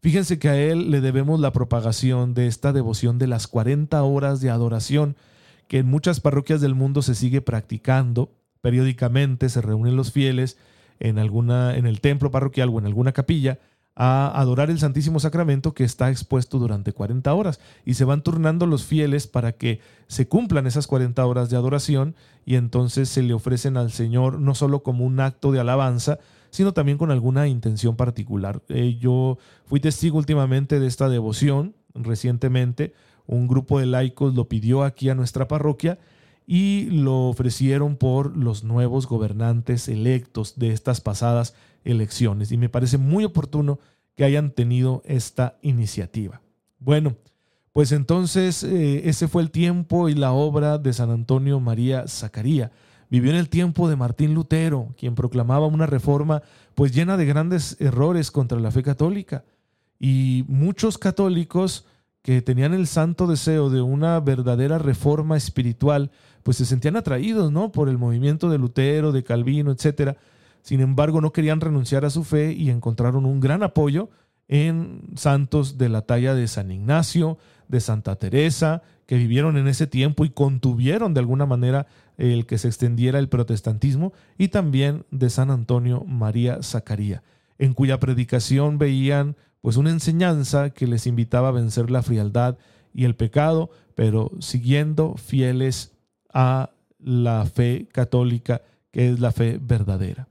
Fíjense 0.00 0.38
que 0.38 0.48
a 0.48 0.56
Él 0.56 0.90
le 0.90 1.00
debemos 1.00 1.40
la 1.40 1.52
propagación 1.52 2.34
de 2.34 2.46
esta 2.46 2.72
devoción 2.72 3.18
de 3.18 3.26
las 3.26 3.46
40 3.46 4.02
horas 4.02 4.40
de 4.40 4.50
adoración 4.50 5.16
que 5.68 5.78
en 5.78 5.86
muchas 5.86 6.20
parroquias 6.20 6.60
del 6.60 6.74
mundo 6.74 7.02
se 7.02 7.14
sigue 7.14 7.40
practicando. 7.40 8.30
Periódicamente 8.60 9.48
se 9.48 9.62
reúnen 9.62 9.96
los 9.96 10.12
fieles 10.12 10.58
en, 11.00 11.18
alguna, 11.18 11.76
en 11.76 11.86
el 11.86 12.00
templo 12.00 12.30
parroquial 12.30 12.68
o 12.68 12.78
en 12.78 12.86
alguna 12.86 13.12
capilla 13.12 13.58
a 13.96 14.30
adorar 14.38 14.68
el 14.68 14.78
Santísimo 14.78 15.18
Sacramento 15.20 15.72
que 15.72 15.82
está 15.82 16.10
expuesto 16.10 16.58
durante 16.58 16.92
40 16.92 17.32
horas 17.32 17.60
y 17.86 17.94
se 17.94 18.04
van 18.04 18.22
turnando 18.22 18.66
los 18.66 18.84
fieles 18.84 19.26
para 19.26 19.52
que 19.52 19.80
se 20.06 20.28
cumplan 20.28 20.66
esas 20.66 20.86
40 20.86 21.24
horas 21.24 21.48
de 21.48 21.56
adoración 21.56 22.14
y 22.44 22.56
entonces 22.56 23.08
se 23.08 23.22
le 23.22 23.32
ofrecen 23.32 23.78
al 23.78 23.90
Señor 23.90 24.38
no 24.38 24.54
solo 24.54 24.82
como 24.82 25.06
un 25.06 25.18
acto 25.18 25.50
de 25.50 25.60
alabanza, 25.60 26.18
sino 26.50 26.74
también 26.74 26.98
con 26.98 27.10
alguna 27.10 27.48
intención 27.48 27.96
particular. 27.96 28.62
Eh, 28.68 28.98
yo 29.00 29.38
fui 29.64 29.80
testigo 29.80 30.18
últimamente 30.18 30.78
de 30.78 30.86
esta 30.86 31.08
devoción 31.08 31.74
recientemente, 31.94 32.92
un 33.26 33.48
grupo 33.48 33.80
de 33.80 33.86
laicos 33.86 34.34
lo 34.34 34.46
pidió 34.46 34.84
aquí 34.84 35.08
a 35.08 35.14
nuestra 35.14 35.48
parroquia 35.48 35.98
y 36.46 36.88
lo 36.90 37.28
ofrecieron 37.28 37.96
por 37.96 38.36
los 38.36 38.62
nuevos 38.62 39.08
gobernantes 39.08 39.88
electos 39.88 40.56
de 40.56 40.70
estas 40.70 41.00
pasadas 41.00 41.54
elecciones. 41.84 42.52
Y 42.52 42.56
me 42.56 42.68
parece 42.68 42.98
muy 42.98 43.24
oportuno 43.24 43.80
que 44.14 44.24
hayan 44.24 44.50
tenido 44.50 45.02
esta 45.04 45.58
iniciativa. 45.60 46.40
Bueno, 46.78 47.16
pues 47.72 47.92
entonces 47.92 48.62
eh, 48.62 49.08
ese 49.08 49.28
fue 49.28 49.42
el 49.42 49.50
tiempo 49.50 50.08
y 50.08 50.14
la 50.14 50.32
obra 50.32 50.78
de 50.78 50.92
San 50.92 51.10
Antonio 51.10 51.60
María 51.60 52.06
Zacaría. 52.06 52.70
Vivió 53.10 53.30
en 53.30 53.36
el 53.36 53.48
tiempo 53.48 53.88
de 53.88 53.96
Martín 53.96 54.34
Lutero, 54.34 54.94
quien 54.98 55.14
proclamaba 55.14 55.66
una 55.66 55.86
reforma 55.86 56.42
pues 56.74 56.92
llena 56.92 57.16
de 57.16 57.26
grandes 57.26 57.76
errores 57.80 58.30
contra 58.30 58.58
la 58.60 58.70
fe 58.70 58.82
católica. 58.82 59.44
Y 59.98 60.44
muchos 60.48 60.96
católicos 60.98 61.86
que 62.26 62.42
tenían 62.42 62.74
el 62.74 62.88
santo 62.88 63.28
deseo 63.28 63.70
de 63.70 63.80
una 63.82 64.18
verdadera 64.18 64.78
reforma 64.78 65.36
espiritual, 65.36 66.10
pues 66.42 66.56
se 66.56 66.64
sentían 66.64 66.96
atraídos, 66.96 67.52
¿no? 67.52 67.70
Por 67.70 67.88
el 67.88 67.98
movimiento 67.98 68.50
de 68.50 68.58
Lutero, 68.58 69.12
de 69.12 69.22
Calvino, 69.22 69.70
etcétera. 69.70 70.16
Sin 70.60 70.80
embargo, 70.80 71.20
no 71.20 71.32
querían 71.32 71.60
renunciar 71.60 72.04
a 72.04 72.10
su 72.10 72.24
fe 72.24 72.52
y 72.52 72.70
encontraron 72.70 73.26
un 73.26 73.38
gran 73.38 73.62
apoyo 73.62 74.10
en 74.48 75.02
santos 75.14 75.78
de 75.78 75.88
la 75.88 76.02
talla 76.02 76.34
de 76.34 76.48
San 76.48 76.72
Ignacio, 76.72 77.38
de 77.68 77.78
Santa 77.78 78.16
Teresa, 78.16 78.82
que 79.06 79.18
vivieron 79.18 79.56
en 79.56 79.68
ese 79.68 79.86
tiempo 79.86 80.24
y 80.24 80.30
contuvieron 80.30 81.14
de 81.14 81.20
alguna 81.20 81.46
manera 81.46 81.86
el 82.18 82.44
que 82.46 82.58
se 82.58 82.66
extendiera 82.66 83.20
el 83.20 83.28
protestantismo, 83.28 84.12
y 84.36 84.48
también 84.48 85.04
de 85.12 85.30
San 85.30 85.52
Antonio 85.52 86.02
María 86.02 86.60
Zacaría, 86.60 87.22
en 87.60 87.72
cuya 87.72 88.00
predicación 88.00 88.78
veían 88.78 89.36
pues 89.66 89.76
una 89.78 89.90
enseñanza 89.90 90.70
que 90.70 90.86
les 90.86 91.08
invitaba 91.08 91.48
a 91.48 91.50
vencer 91.50 91.90
la 91.90 92.00
frialdad 92.00 92.56
y 92.94 93.04
el 93.04 93.16
pecado, 93.16 93.68
pero 93.96 94.30
siguiendo 94.38 95.16
fieles 95.16 95.92
a 96.32 96.70
la 97.00 97.44
fe 97.46 97.88
católica, 97.90 98.62
que 98.92 99.10
es 99.10 99.18
la 99.18 99.32
fe 99.32 99.58
verdadera. 99.60 100.28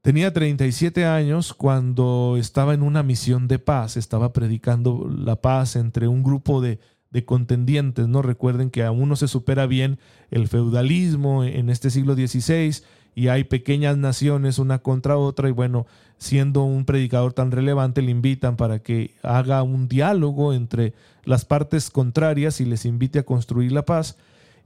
Tenía 0.00 0.32
37 0.32 1.04
años 1.04 1.52
cuando 1.52 2.36
estaba 2.38 2.72
en 2.72 2.82
una 2.82 3.02
misión 3.02 3.48
de 3.48 3.58
paz, 3.58 3.98
estaba 3.98 4.32
predicando 4.32 5.06
la 5.14 5.36
paz 5.42 5.76
entre 5.76 6.08
un 6.08 6.22
grupo 6.22 6.62
de, 6.62 6.78
de 7.10 7.26
contendientes. 7.26 8.08
No 8.08 8.22
recuerden 8.22 8.70
que 8.70 8.82
aún 8.82 9.10
no 9.10 9.16
se 9.16 9.28
supera 9.28 9.66
bien 9.66 9.98
el 10.30 10.48
feudalismo 10.48 11.44
en 11.44 11.68
este 11.68 11.90
siglo 11.90 12.14
XVI 12.14 12.82
y 13.18 13.26
hay 13.26 13.42
pequeñas 13.42 13.98
naciones 13.98 14.60
una 14.60 14.78
contra 14.78 15.16
otra 15.16 15.48
y 15.48 15.52
bueno, 15.52 15.88
siendo 16.18 16.62
un 16.62 16.84
predicador 16.84 17.32
tan 17.32 17.50
relevante 17.50 18.00
le 18.00 18.12
invitan 18.12 18.54
para 18.54 18.78
que 18.78 19.16
haga 19.24 19.64
un 19.64 19.88
diálogo 19.88 20.52
entre 20.52 20.94
las 21.24 21.44
partes 21.44 21.90
contrarias 21.90 22.60
y 22.60 22.64
les 22.64 22.84
invite 22.84 23.18
a 23.18 23.24
construir 23.24 23.72
la 23.72 23.84
paz 23.84 24.16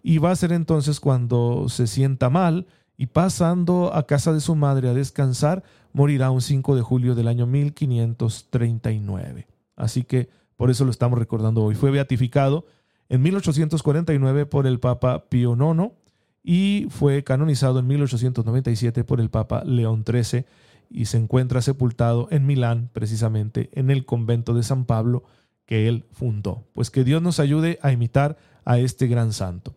y 0.03 0.19
va 0.19 0.33
a 0.33 0.37
ser 0.37 0.53
entonces 0.53 1.01
cuando 1.01 1.71
se 1.71 1.87
sienta 1.87 2.29
mal 2.29 2.67
y 2.99 3.07
pasando 3.07 3.95
a 3.95 4.07
casa 4.07 4.35
de 4.35 4.41
su 4.41 4.55
madre 4.55 4.91
a 4.91 4.93
descansar, 4.93 5.63
morirá 5.95 6.31
un 6.31 6.43
5 6.43 6.77
de 6.77 6.83
julio 6.83 7.15
del 7.15 7.29
año 7.29 7.47
1539. 7.47 9.47
Así 9.77 10.05
que 10.05 10.29
por 10.59 10.71
eso 10.71 10.85
lo 10.85 10.91
estamos 10.91 11.19
recordando 11.19 11.65
hoy. 11.65 11.75
Fue 11.75 11.91
beatificado 11.91 12.67
en 13.09 13.23
1849 13.23 14.45
por 14.45 14.67
el 14.67 14.79
Papa 14.79 15.31
Pío 15.31 15.55
IX 15.55 16.02
y 16.43 16.87
fue 16.91 17.23
canonizado 17.25 17.79
en 17.79 17.87
1897 17.87 19.05
por 19.05 19.21
el 19.21 19.31
Papa 19.31 19.63
León 19.65 20.05
XIII 20.07 20.45
y 20.91 21.07
se 21.07 21.17
encuentra 21.17 21.63
sepultado 21.63 22.29
en 22.31 22.47
Milán, 22.47 22.91
precisamente 22.93 23.71
en 23.73 23.91
el 23.91 24.05
convento 24.05 24.55
de 24.55 24.63
San 24.63 24.85
Pablo 24.85 25.25
que 25.65 25.89
él 25.89 26.05
fundó. 26.13 26.67
Pues 26.75 26.91
que 26.91 27.05
Dios 27.05 27.23
nos 27.23 27.41
ayude 27.41 27.79
a 27.83 27.93
imitar 27.93 28.37
a 28.65 28.79
este 28.79 29.07
gran 29.07 29.33
santo. 29.33 29.75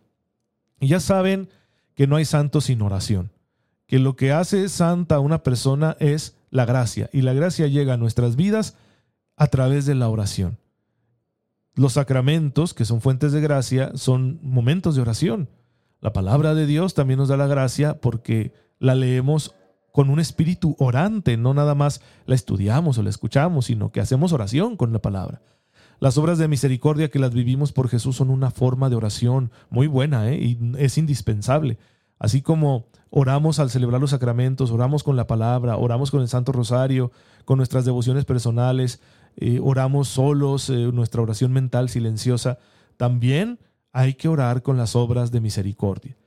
Y 0.80 0.88
ya 0.88 1.00
saben 1.00 1.48
que 1.94 2.06
no 2.06 2.16
hay 2.16 2.24
santo 2.24 2.60
sin 2.60 2.82
oración, 2.82 3.32
que 3.86 3.98
lo 3.98 4.16
que 4.16 4.32
hace 4.32 4.68
santa 4.68 5.16
a 5.16 5.20
una 5.20 5.42
persona 5.42 5.96
es 6.00 6.36
la 6.50 6.66
gracia, 6.66 7.08
y 7.12 7.22
la 7.22 7.32
gracia 7.32 7.66
llega 7.66 7.94
a 7.94 7.96
nuestras 7.96 8.36
vidas 8.36 8.76
a 9.36 9.46
través 9.46 9.86
de 9.86 9.94
la 9.94 10.08
oración. 10.08 10.58
Los 11.74 11.94
sacramentos, 11.94 12.74
que 12.74 12.84
son 12.84 13.00
fuentes 13.00 13.32
de 13.32 13.40
gracia, 13.40 13.92
son 13.94 14.38
momentos 14.42 14.96
de 14.96 15.02
oración. 15.02 15.48
La 16.00 16.12
palabra 16.12 16.54
de 16.54 16.66
Dios 16.66 16.94
también 16.94 17.18
nos 17.18 17.28
da 17.28 17.36
la 17.36 17.46
gracia 17.46 18.00
porque 18.00 18.52
la 18.78 18.94
leemos 18.94 19.54
con 19.92 20.10
un 20.10 20.20
espíritu 20.20 20.76
orante, 20.78 21.36
no 21.38 21.54
nada 21.54 21.74
más 21.74 22.02
la 22.26 22.34
estudiamos 22.34 22.98
o 22.98 23.02
la 23.02 23.10
escuchamos, 23.10 23.66
sino 23.66 23.92
que 23.92 24.00
hacemos 24.00 24.32
oración 24.32 24.76
con 24.76 24.92
la 24.92 25.00
palabra. 25.00 25.40
Las 25.98 26.18
obras 26.18 26.36
de 26.36 26.48
misericordia 26.48 27.10
que 27.10 27.18
las 27.18 27.32
vivimos 27.32 27.72
por 27.72 27.88
Jesús 27.88 28.16
son 28.16 28.28
una 28.28 28.50
forma 28.50 28.90
de 28.90 28.96
oración 28.96 29.50
muy 29.70 29.86
buena 29.86 30.28
¿eh? 30.28 30.36
y 30.36 30.58
es 30.76 30.98
indispensable. 30.98 31.78
Así 32.18 32.42
como 32.42 32.88
oramos 33.10 33.58
al 33.58 33.70
celebrar 33.70 34.00
los 34.00 34.10
sacramentos, 34.10 34.70
oramos 34.70 35.02
con 35.02 35.16
la 35.16 35.26
palabra, 35.26 35.76
oramos 35.76 36.10
con 36.10 36.20
el 36.20 36.28
Santo 36.28 36.52
Rosario, 36.52 37.12
con 37.46 37.56
nuestras 37.56 37.86
devociones 37.86 38.26
personales, 38.26 39.00
eh, 39.36 39.60
oramos 39.62 40.08
solos, 40.08 40.68
eh, 40.68 40.90
nuestra 40.92 41.22
oración 41.22 41.52
mental 41.52 41.88
silenciosa, 41.88 42.58
también 42.98 43.58
hay 43.96 44.12
que 44.12 44.28
orar 44.28 44.60
con 44.60 44.76
las 44.76 44.94
obras 44.94 45.30
de 45.30 45.40
misericordia. 45.40 46.18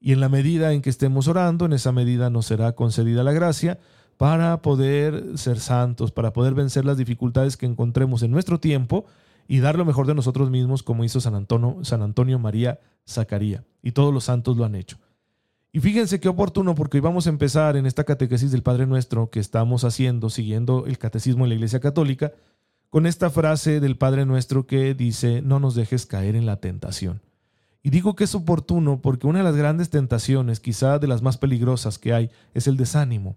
Y 0.00 0.12
en 0.12 0.20
la 0.20 0.30
medida 0.30 0.72
en 0.72 0.80
que 0.80 0.88
estemos 0.88 1.28
orando, 1.28 1.66
en 1.66 1.74
esa 1.74 1.92
medida 1.92 2.30
nos 2.30 2.46
será 2.46 2.72
concedida 2.72 3.22
la 3.22 3.32
gracia 3.32 3.78
para 4.16 4.62
poder 4.62 5.36
ser 5.36 5.60
santos, 5.60 6.10
para 6.10 6.32
poder 6.32 6.54
vencer 6.54 6.86
las 6.86 6.96
dificultades 6.96 7.58
que 7.58 7.66
encontremos 7.66 8.22
en 8.22 8.30
nuestro 8.30 8.60
tiempo 8.60 9.04
y 9.46 9.58
dar 9.58 9.76
lo 9.76 9.84
mejor 9.84 10.06
de 10.06 10.14
nosotros 10.14 10.48
mismos 10.48 10.82
como 10.82 11.04
hizo 11.04 11.20
San 11.20 11.34
Antonio, 11.34 11.76
San 11.82 12.00
Antonio 12.00 12.38
María 12.38 12.80
Zacaría. 13.06 13.62
Y 13.82 13.92
todos 13.92 14.14
los 14.14 14.24
santos 14.24 14.56
lo 14.56 14.64
han 14.64 14.74
hecho. 14.74 14.96
Y 15.70 15.80
fíjense 15.80 16.20
qué 16.20 16.30
oportuno 16.30 16.74
porque 16.74 16.96
hoy 16.96 17.02
vamos 17.02 17.26
a 17.26 17.30
empezar 17.30 17.76
en 17.76 17.84
esta 17.84 18.04
catequesis 18.04 18.50
del 18.52 18.62
Padre 18.62 18.86
Nuestro 18.86 19.28
que 19.28 19.40
estamos 19.40 19.84
haciendo, 19.84 20.30
siguiendo 20.30 20.86
el 20.86 20.96
catecismo 20.96 21.44
de 21.44 21.50
la 21.50 21.56
Iglesia 21.56 21.80
Católica, 21.80 22.32
con 22.90 23.06
esta 23.06 23.30
frase 23.30 23.80
del 23.80 23.96
Padre 23.96 24.24
nuestro 24.24 24.66
que 24.66 24.94
dice, 24.94 25.42
no 25.42 25.60
nos 25.60 25.74
dejes 25.74 26.06
caer 26.06 26.36
en 26.36 26.46
la 26.46 26.56
tentación. 26.56 27.20
Y 27.82 27.90
digo 27.90 28.16
que 28.16 28.24
es 28.24 28.34
oportuno 28.34 29.00
porque 29.00 29.26
una 29.26 29.38
de 29.38 29.44
las 29.44 29.56
grandes 29.56 29.90
tentaciones, 29.90 30.60
quizá 30.60 30.98
de 30.98 31.06
las 31.06 31.22
más 31.22 31.38
peligrosas 31.38 31.98
que 31.98 32.12
hay, 32.12 32.30
es 32.54 32.66
el 32.66 32.76
desánimo, 32.76 33.36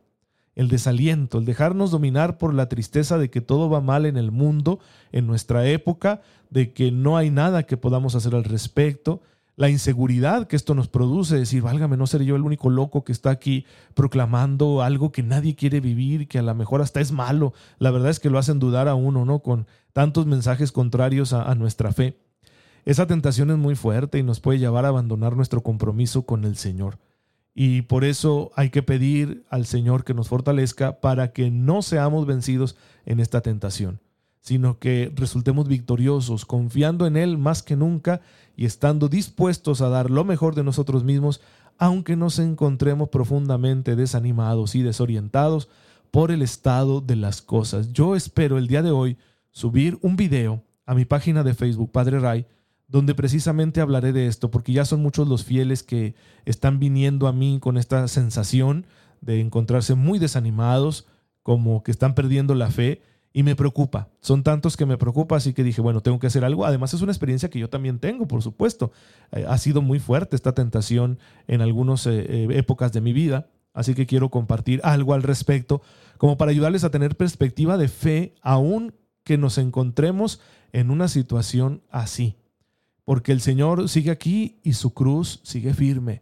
el 0.56 0.68
desaliento, 0.68 1.38
el 1.38 1.46
dejarnos 1.46 1.92
dominar 1.92 2.38
por 2.38 2.54
la 2.54 2.68
tristeza 2.68 3.18
de 3.18 3.30
que 3.30 3.42
todo 3.42 3.70
va 3.70 3.82
mal 3.82 4.06
en 4.06 4.18
el 4.18 4.32
mundo, 4.32 4.80
en 5.12 5.28
nuestra 5.28 5.68
época, 5.68 6.22
de 6.50 6.74
que 6.74 6.92
no 6.92 7.18
hay 7.18 7.30
nada 7.30 7.64
que 7.64 7.78
podamos 7.78 8.16
hacer 8.16 8.36
al 8.36 8.44
respecto, 8.44 9.22
la 9.62 9.70
inseguridad 9.70 10.48
que 10.48 10.56
esto 10.56 10.74
nos 10.74 10.88
produce, 10.88 11.38
decir, 11.38 11.62
válgame, 11.62 11.96
no 11.96 12.08
seré 12.08 12.26
yo 12.26 12.36
el 12.36 12.42
único 12.42 12.72
loco 12.72 13.04
que 13.04 13.12
está 13.12 13.30
aquí 13.30 13.68
proclamando 13.94 14.82
algo 14.82 15.12
que 15.12 15.22
nadie 15.22 15.56
quiere 15.56 15.80
vivir, 15.80 16.28
que 16.28 16.40
a 16.40 16.42
lo 16.42 16.56
mejor 16.56 16.82
hasta 16.82 17.00
es 17.00 17.12
malo. 17.12 17.54
La 17.78 17.92
verdad 17.92 18.10
es 18.10 18.20
que 18.20 18.32
lo 18.32 18.40
hacen 18.40 18.58
dudar 18.58 18.88
a 18.88 18.96
uno, 18.96 19.24
¿no? 19.24 19.44
Con 19.44 19.68
tantos 19.94 20.26
mensajes 20.26 20.72
contrarios 20.72 21.32
a, 21.32 21.44
a 21.44 21.54
nuestra 21.54 21.94
fe. 21.94 22.18
Esa 22.86 23.06
tentación 23.06 23.52
es 23.52 23.58
muy 23.60 23.76
fuerte 23.76 24.18
y 24.18 24.24
nos 24.24 24.40
puede 24.40 24.58
llevar 24.58 24.86
a 24.86 24.88
abandonar 24.88 25.36
nuestro 25.36 25.62
compromiso 25.62 26.24
con 26.24 26.44
el 26.44 26.56
Señor. 26.56 26.98
Y 27.54 27.84
por 27.84 28.04
eso 28.04 28.52
hay 28.56 28.72
que 28.72 28.82
pedir 28.82 29.46
al 29.52 29.68
Señor 29.68 30.04
que 30.04 30.16
nos 30.16 30.28
fortalezca 30.28 31.02
para 31.02 31.34
que 31.34 31.52
no 31.52 31.84
seamos 31.84 32.26
vencidos 32.26 32.78
en 33.06 33.20
esta 33.20 33.42
tentación 33.42 34.00
sino 34.42 34.80
que 34.80 35.12
resultemos 35.16 35.68
victoriosos, 35.68 36.46
confiando 36.46 37.08
en 37.08 37.16
Él 37.16 37.38
más 37.38 37.64
que 37.64 37.76
nunca 37.76 38.22
y 38.58 38.66
estando 38.66 39.08
dispuestos 39.08 39.82
a 39.82 39.90
dar 39.90 40.10
lo 40.10 40.26
mejor 40.26 40.56
de 40.56 40.64
nosotros 40.64 41.04
mismos, 41.04 41.42
aunque 41.78 42.16
nos 42.16 42.40
encontremos 42.40 43.10
profundamente 43.10 43.96
desanimados 43.96 44.76
y 44.76 44.82
desorientados 44.82 45.70
por 46.10 46.32
el 46.32 46.42
estado 46.42 47.02
de 47.02 47.16
las 47.16 47.42
cosas. 47.42 47.94
Yo 47.94 48.16
espero 48.16 48.58
el 48.58 48.68
día 48.68 48.82
de 48.82 48.92
hoy 48.92 49.18
subir 49.52 49.98
un 50.02 50.16
video 50.16 50.64
a 50.86 50.96
mi 50.96 51.06
página 51.06 51.44
de 51.44 51.54
Facebook, 51.54 51.92
Padre 51.92 52.20
Ray, 52.20 52.46
donde 52.88 53.16
precisamente 53.16 53.80
hablaré 53.80 54.12
de 54.12 54.28
esto, 54.28 54.52
porque 54.52 54.74
ya 54.74 54.84
son 54.84 55.02
muchos 55.02 55.28
los 55.28 55.46
fieles 55.46 55.84
que 55.84 56.16
están 56.46 56.80
viniendo 56.80 57.28
a 57.28 57.32
mí 57.32 57.60
con 57.62 57.78
esta 57.78 58.08
sensación 58.08 58.86
de 59.22 59.40
encontrarse 59.40 59.96
muy 59.96 60.20
desanimados, 60.20 61.08
como 61.44 61.84
que 61.84 61.92
están 61.92 62.16
perdiendo 62.16 62.54
la 62.56 62.70
fe, 62.70 63.02
y 63.34 63.44
me 63.44 63.56
preocupa. 63.56 64.10
Son 64.20 64.44
tantos 64.44 64.78
que 64.78 64.86
me 64.86 64.98
preocupa, 64.98 65.38
así 65.38 65.54
que 65.54 65.64
dije, 65.64 65.82
bueno, 65.82 66.02
tengo 66.02 66.20
que 66.20 66.28
hacer 66.28 66.44
algo. 66.44 66.66
Además 66.66 66.94
es 66.94 67.02
una 67.02 67.12
experiencia 67.12 67.50
que 67.50 67.60
yo 67.60 67.70
también 67.70 68.00
tengo, 68.00 68.28
por 68.28 68.42
supuesto. 68.42 68.92
Eh, 69.32 69.46
ha 69.48 69.58
sido 69.58 69.82
muy 69.82 70.00
fuerte 70.00 70.36
esta 70.36 70.54
tentación 70.54 71.20
en 71.48 71.62
algunas 71.62 72.06
eh, 72.08 72.26
eh, 72.28 72.48
épocas 72.52 72.92
de 72.92 73.02
mi 73.02 73.14
vida, 73.14 73.50
así 73.74 73.94
que 73.94 74.06
quiero 74.06 74.30
compartir 74.30 74.82
algo 74.84 75.14
al 75.14 75.24
respecto, 75.24 75.82
como 76.18 76.38
para 76.38 76.52
ayudarles 76.52 76.84
a 76.84 76.92
tener 76.92 77.16
perspectiva 77.16 77.78
de 77.78 77.88
fe, 77.88 78.36
aún 78.42 78.94
que 79.24 79.38
nos 79.38 79.58
encontremos 79.58 80.42
en 80.74 80.92
una 80.92 81.08
situación 81.08 81.84
así 81.90 82.38
porque 83.12 83.32
el 83.32 83.42
Señor 83.42 83.90
sigue 83.90 84.12
aquí 84.12 84.60
y 84.64 84.74
su 84.74 84.94
cruz 84.94 85.42
sigue 85.44 85.74
firme. 85.74 86.22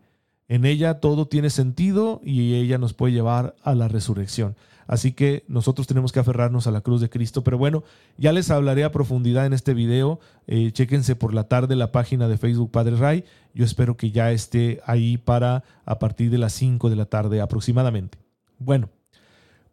En 0.50 0.66
ella 0.66 1.00
todo 1.00 1.28
tiene 1.28 1.52
sentido 1.52 2.22
y 2.24 2.56
ella 2.56 2.80
nos 2.80 2.94
puede 2.94 3.14
llevar 3.14 3.56
a 3.62 3.76
la 3.76 3.88
resurrección. 3.88 4.56
Así 4.88 5.12
que 5.12 5.46
nosotros 5.48 5.86
tenemos 5.86 6.12
que 6.12 6.20
aferrarnos 6.20 6.66
a 6.66 6.72
la 6.72 6.82
cruz 6.82 7.00
de 7.00 7.12
Cristo. 7.12 7.44
Pero 7.44 7.60
bueno, 7.60 7.84
ya 8.18 8.34
les 8.34 8.50
hablaré 8.50 8.84
a 8.84 8.92
profundidad 8.92 9.46
en 9.46 9.54
este 9.54 9.76
video. 9.76 10.20
Eh, 10.48 10.72
chéquense 10.72 11.16
por 11.16 11.36
la 11.36 11.44
tarde 11.44 11.76
la 11.76 11.92
página 11.92 12.28
de 12.28 12.40
Facebook 12.40 12.72
Padre 12.72 12.96
Ray. 12.96 13.24
Yo 13.54 13.64
espero 13.64 13.96
que 13.96 14.10
ya 14.10 14.32
esté 14.32 14.82
ahí 14.88 15.18
para 15.18 15.64
a 15.86 16.00
partir 16.00 16.32
de 16.32 16.40
las 16.40 16.54
5 16.54 16.90
de 16.90 16.96
la 16.96 17.06
tarde 17.06 17.40
aproximadamente. 17.40 18.18
Bueno, 18.58 18.90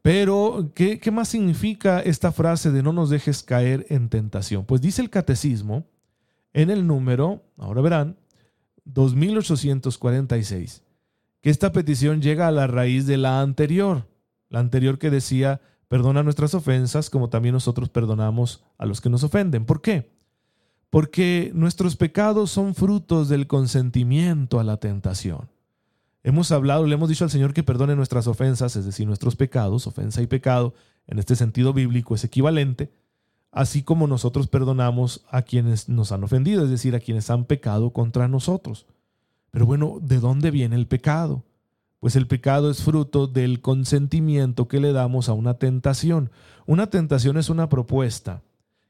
pero 0.02 0.72
¿qué, 0.74 1.00
¿qué 1.00 1.10
más 1.10 1.28
significa 1.28 2.00
esta 2.00 2.32
frase 2.32 2.70
de 2.70 2.82
no 2.82 2.92
nos 2.92 3.08
dejes 3.08 3.42
caer 3.42 3.86
en 3.88 4.10
tentación? 4.10 4.66
Pues 4.66 4.82
dice 4.82 5.00
el 5.00 5.08
catecismo 5.08 5.86
en 6.52 6.68
el 6.68 6.86
número, 6.86 7.42
ahora 7.56 7.80
verán, 7.80 8.16
2846, 8.86 10.82
que 11.40 11.50
esta 11.50 11.72
petición 11.72 12.22
llega 12.22 12.48
a 12.48 12.52
la 12.52 12.66
raíz 12.66 13.06
de 13.06 13.18
la 13.18 13.40
anterior, 13.40 14.08
la 14.48 14.60
anterior 14.60 14.98
que 14.98 15.10
decía, 15.10 15.60
perdona 15.88 16.22
nuestras 16.22 16.54
ofensas 16.54 17.10
como 17.10 17.28
también 17.28 17.52
nosotros 17.52 17.88
perdonamos 17.88 18.64
a 18.78 18.86
los 18.86 19.00
que 19.00 19.10
nos 19.10 19.22
ofenden. 19.22 19.64
¿Por 19.66 19.82
qué? 19.82 20.10
Porque 20.90 21.50
nuestros 21.54 21.96
pecados 21.96 22.50
son 22.50 22.74
frutos 22.74 23.28
del 23.28 23.46
consentimiento 23.46 24.60
a 24.60 24.64
la 24.64 24.78
tentación. 24.78 25.50
Hemos 26.22 26.50
hablado, 26.50 26.86
le 26.86 26.94
hemos 26.94 27.08
dicho 27.08 27.24
al 27.24 27.30
Señor 27.30 27.54
que 27.54 27.62
perdone 27.62 27.94
nuestras 27.94 28.26
ofensas, 28.26 28.74
es 28.74 28.84
decir, 28.84 29.06
nuestros 29.06 29.36
pecados, 29.36 29.86
ofensa 29.86 30.22
y 30.22 30.26
pecado, 30.26 30.74
en 31.06 31.18
este 31.18 31.36
sentido 31.36 31.72
bíblico 31.72 32.14
es 32.14 32.24
equivalente, 32.24 32.90
así 33.56 33.82
como 33.82 34.06
nosotros 34.06 34.48
perdonamos 34.48 35.24
a 35.30 35.40
quienes 35.40 35.88
nos 35.88 36.12
han 36.12 36.22
ofendido, 36.22 36.62
es 36.62 36.68
decir, 36.68 36.94
a 36.94 37.00
quienes 37.00 37.30
han 37.30 37.46
pecado 37.46 37.90
contra 37.90 38.28
nosotros. 38.28 38.84
Pero 39.50 39.64
bueno, 39.64 39.96
¿de 40.02 40.20
dónde 40.20 40.50
viene 40.50 40.76
el 40.76 40.86
pecado? 40.86 41.42
Pues 41.98 42.16
el 42.16 42.26
pecado 42.26 42.70
es 42.70 42.82
fruto 42.82 43.26
del 43.26 43.62
consentimiento 43.62 44.68
que 44.68 44.78
le 44.78 44.92
damos 44.92 45.30
a 45.30 45.32
una 45.32 45.54
tentación. 45.54 46.30
Una 46.66 46.88
tentación 46.88 47.38
es 47.38 47.48
una 47.48 47.70
propuesta 47.70 48.42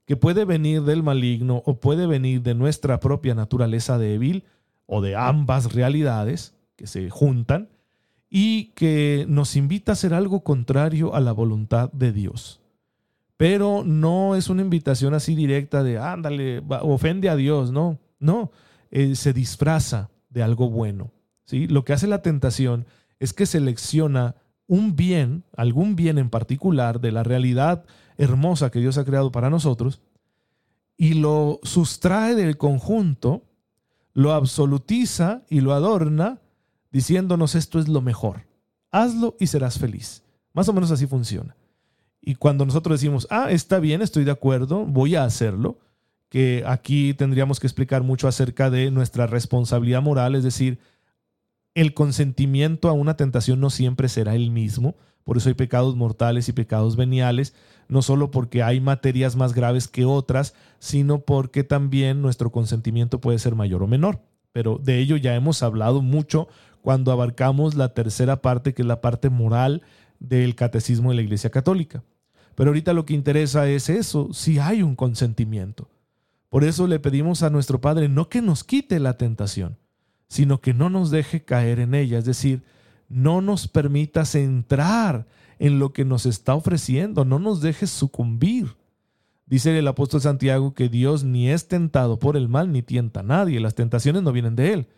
que 0.05 0.17
puede 0.17 0.45
venir 0.45 0.83
del 0.83 1.05
maligno 1.05 1.63
o 1.65 1.79
puede 1.79 2.09
venir 2.09 2.43
de 2.43 2.57
nuestra 2.57 2.99
propia 2.99 3.37
naturaleza 3.37 3.99
débil 3.99 4.47
o 4.87 5.01
de 5.01 5.15
ambas 5.15 5.75
realidades 5.75 6.55
que 6.75 6.89
se 6.89 7.09
juntan 7.09 7.69
y 8.29 8.73
que 8.75 9.27
nos 9.29 9.55
invita 9.55 9.93
a 9.93 9.95
hacer 9.95 10.13
algo 10.13 10.43
contrario 10.43 11.15
a 11.15 11.21
la 11.21 11.31
voluntad 11.31 11.93
de 11.93 12.13
Dios 12.13 12.66
pero 13.37 13.83
no 13.85 14.35
es 14.35 14.49
una 14.49 14.63
invitación 14.63 15.15
así 15.15 15.35
directa 15.35 15.83
de, 15.83 15.99
ándale, 15.99 16.63
ofende 16.81 17.29
a 17.29 17.37
Dios, 17.37 17.71
no, 17.71 17.99
no, 18.19 18.51
eh, 18.91 19.15
se 19.15 19.33
disfraza 19.33 20.11
de 20.31 20.43
algo 20.43 20.71
bueno. 20.71 21.11
¿sí? 21.45 21.67
Lo 21.67 21.85
que 21.85 21.93
hace 21.93 22.07
la 22.07 22.23
tentación 22.23 22.87
es 23.19 23.33
que 23.33 23.47
selecciona 23.47 24.37
un 24.67 24.97
bien, 24.97 25.45
algún 25.57 25.97
bien 25.97 26.19
en 26.19 26.31
particular 26.31 27.01
de 27.01 27.13
la 27.13 27.23
realidad 27.23 27.85
hermosa 28.17 28.71
que 28.71 28.81
Dios 28.81 28.99
ha 28.99 29.05
creado 29.05 29.31
para 29.31 29.51
nosotros, 29.51 30.01
y 30.97 31.15
lo 31.15 31.61
sustrae 31.63 32.35
del 32.35 32.57
conjunto, 32.57 33.45
lo 34.15 34.33
absolutiza 34.33 35.43
y 35.51 35.61
lo 35.61 35.75
adorna, 35.75 36.41
diciéndonos 36.91 37.55
esto 37.55 37.79
es 37.79 37.89
lo 37.89 38.01
mejor. 38.01 38.47
Hazlo 38.91 39.37
y 39.39 39.49
serás 39.49 39.79
feliz. 39.79 40.23
Más 40.55 40.71
o 40.71 40.73
menos 40.73 40.91
así 40.91 41.07
funciona. 41.07 41.55
Y 42.29 42.35
cuando 42.35 42.67
nosotros 42.67 42.99
decimos, 42.99 43.29
ah, 43.31 43.53
está 43.53 43.79
bien, 43.79 44.03
estoy 44.03 44.25
de 44.25 44.33
acuerdo, 44.33 44.85
voy 44.85 45.15
a 45.15 45.23
hacerlo, 45.23 45.79
que 46.29 46.65
aquí 46.67 47.15
tendríamos 47.15 47.61
que 47.61 47.69
explicar 47.69 48.03
mucho 48.03 48.27
acerca 48.27 48.69
de 48.69 48.91
nuestra 48.91 49.29
responsabilidad 49.29 50.03
moral, 50.03 50.35
es 50.35 50.43
decir, 50.43 50.81
el 51.75 51.95
consentimiento 51.95 52.89
a 52.89 52.93
una 52.93 53.17
tentación 53.17 53.61
no 53.61 53.71
siempre 53.71 54.09
será 54.09 54.35
el 54.35 54.51
mismo, 54.51 54.97
por 55.23 55.37
eso 55.37 55.51
hay 55.51 55.55
pecados 55.55 55.95
mortales 55.95 56.49
y 56.49 56.53
pecados 56.53 56.97
veniales, 56.97 57.55
no 57.87 58.03
solo 58.03 58.33
porque 58.33 58.65
hay 58.65 58.81
materias 58.81 59.37
más 59.37 59.55
graves 59.55 59.87
que 59.87 60.05
otras, 60.05 60.53
sino 60.81 61.21
porque 61.21 61.63
también 61.63 62.23
nuestro 62.23 62.51
consentimiento 62.51 63.21
puede 63.21 63.39
ser 63.39 63.55
mayor 63.55 63.85
o 63.85 63.87
menor. 63.87 64.19
Pero 64.51 64.81
de 64.83 64.99
ello 64.99 65.17
ya 65.17 65.37
hemos 65.37 65.63
hablado 65.63 66.03
mucho 66.03 66.49
cuando 66.83 67.13
abarcamos 67.13 67.77
la 67.77 67.95
tercera 67.95 68.43
parte, 68.43 68.75
que 68.75 68.83
es 68.83 68.89
la 68.89 69.01
parte 69.01 69.31
moral 69.31 69.83
del 70.19 70.57
catecismo 70.57 71.11
de 71.11 71.17
la 71.17 71.23
Iglesia 71.23 71.51
Católica. 71.51 72.03
Pero 72.57 72.71
ahorita 72.71 72.95
lo 72.95 73.07
que 73.07 73.15
interesa 73.15 73.69
es 73.69 73.89
eso, 73.89 74.33
si 74.33 74.59
hay 74.59 74.83
un 74.83 74.97
consentimiento. 74.97 75.89
Por 76.49 76.65
eso 76.65 76.87
le 76.87 76.99
pedimos 76.99 77.43
a 77.43 77.51
nuestro 77.51 77.81
Padre 77.81 78.09
no 78.09 78.29
que 78.29 78.41
nos 78.41 78.65
quite 78.65 78.99
la 78.99 79.19
tentación, 79.19 79.77
sino 80.27 80.61
que 80.61 80.73
no 80.73 80.89
nos 80.89 81.11
deje 81.11 81.45
caer 81.45 81.79
en 81.79 81.95
ella, 81.95 82.19
es 82.19 82.25
decir, 82.25 82.65
no 83.09 83.43
nos 83.43 83.69
permitas 83.69 84.35
entrar 84.35 85.27
en 85.59 85.79
lo 85.79 85.93
que 85.93 86.07
nos 86.07 86.25
está 86.25 86.55
ofreciendo, 86.55 87.27
no 87.27 87.39
nos 87.39 87.61
dejes 87.61 87.91
sucumbir. 87.91 88.75
Dice 89.45 89.79
el 89.79 89.87
apóstol 89.87 90.23
Santiago 90.23 90.73
que 90.73 90.89
Dios 90.89 91.25
ni 91.25 91.51
es 91.51 91.69
tentado 91.69 92.19
por 92.19 92.39
el 92.39 92.49
mal 92.49 92.73
ni 92.73 92.81
tienta 92.83 93.21
a 93.21 93.23
nadie, 93.23 93.61
las 93.61 93.75
tentaciones 93.75 94.23
no 94.23 94.33
vienen 94.33 94.57
de 94.57 94.73
Él. 94.73 94.89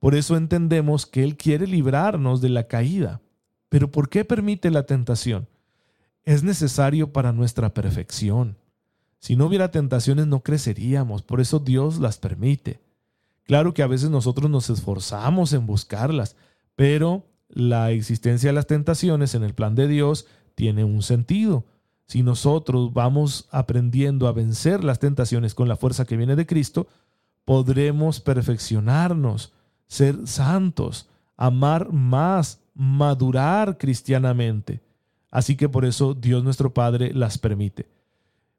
Por 0.00 0.16
eso 0.16 0.36
entendemos 0.36 1.06
que 1.06 1.22
Él 1.22 1.36
quiere 1.36 1.68
librarnos 1.68 2.40
de 2.40 2.48
la 2.48 2.66
caída. 2.66 3.22
Pero 3.68 3.90
¿por 3.90 4.08
qué 4.08 4.24
permite 4.24 4.70
la 4.70 4.84
tentación? 4.84 5.48
Es 6.24 6.42
necesario 6.42 7.12
para 7.12 7.32
nuestra 7.32 7.74
perfección. 7.74 8.56
Si 9.18 9.36
no 9.36 9.46
hubiera 9.46 9.70
tentaciones 9.70 10.26
no 10.26 10.42
creceríamos, 10.42 11.22
por 11.22 11.40
eso 11.40 11.58
Dios 11.58 11.98
las 11.98 12.18
permite. 12.18 12.80
Claro 13.44 13.74
que 13.74 13.82
a 13.82 13.86
veces 13.86 14.10
nosotros 14.10 14.50
nos 14.50 14.70
esforzamos 14.70 15.52
en 15.52 15.66
buscarlas, 15.66 16.36
pero 16.76 17.26
la 17.48 17.90
existencia 17.90 18.50
de 18.50 18.54
las 18.54 18.66
tentaciones 18.66 19.34
en 19.34 19.44
el 19.44 19.54
plan 19.54 19.74
de 19.74 19.86
Dios 19.86 20.26
tiene 20.54 20.84
un 20.84 21.02
sentido. 21.02 21.64
Si 22.06 22.22
nosotros 22.22 22.92
vamos 22.92 23.48
aprendiendo 23.50 24.28
a 24.28 24.32
vencer 24.32 24.84
las 24.84 24.98
tentaciones 24.98 25.54
con 25.54 25.68
la 25.68 25.76
fuerza 25.76 26.04
que 26.04 26.16
viene 26.16 26.36
de 26.36 26.46
Cristo, 26.46 26.86
podremos 27.44 28.20
perfeccionarnos, 28.20 29.52
ser 29.86 30.26
santos, 30.26 31.08
amar 31.36 31.92
más, 31.92 32.60
madurar 32.74 33.78
cristianamente. 33.78 34.82
Así 35.34 35.56
que 35.56 35.68
por 35.68 35.84
eso 35.84 36.14
Dios 36.14 36.44
nuestro 36.44 36.72
Padre 36.72 37.12
las 37.12 37.38
permite. 37.38 37.88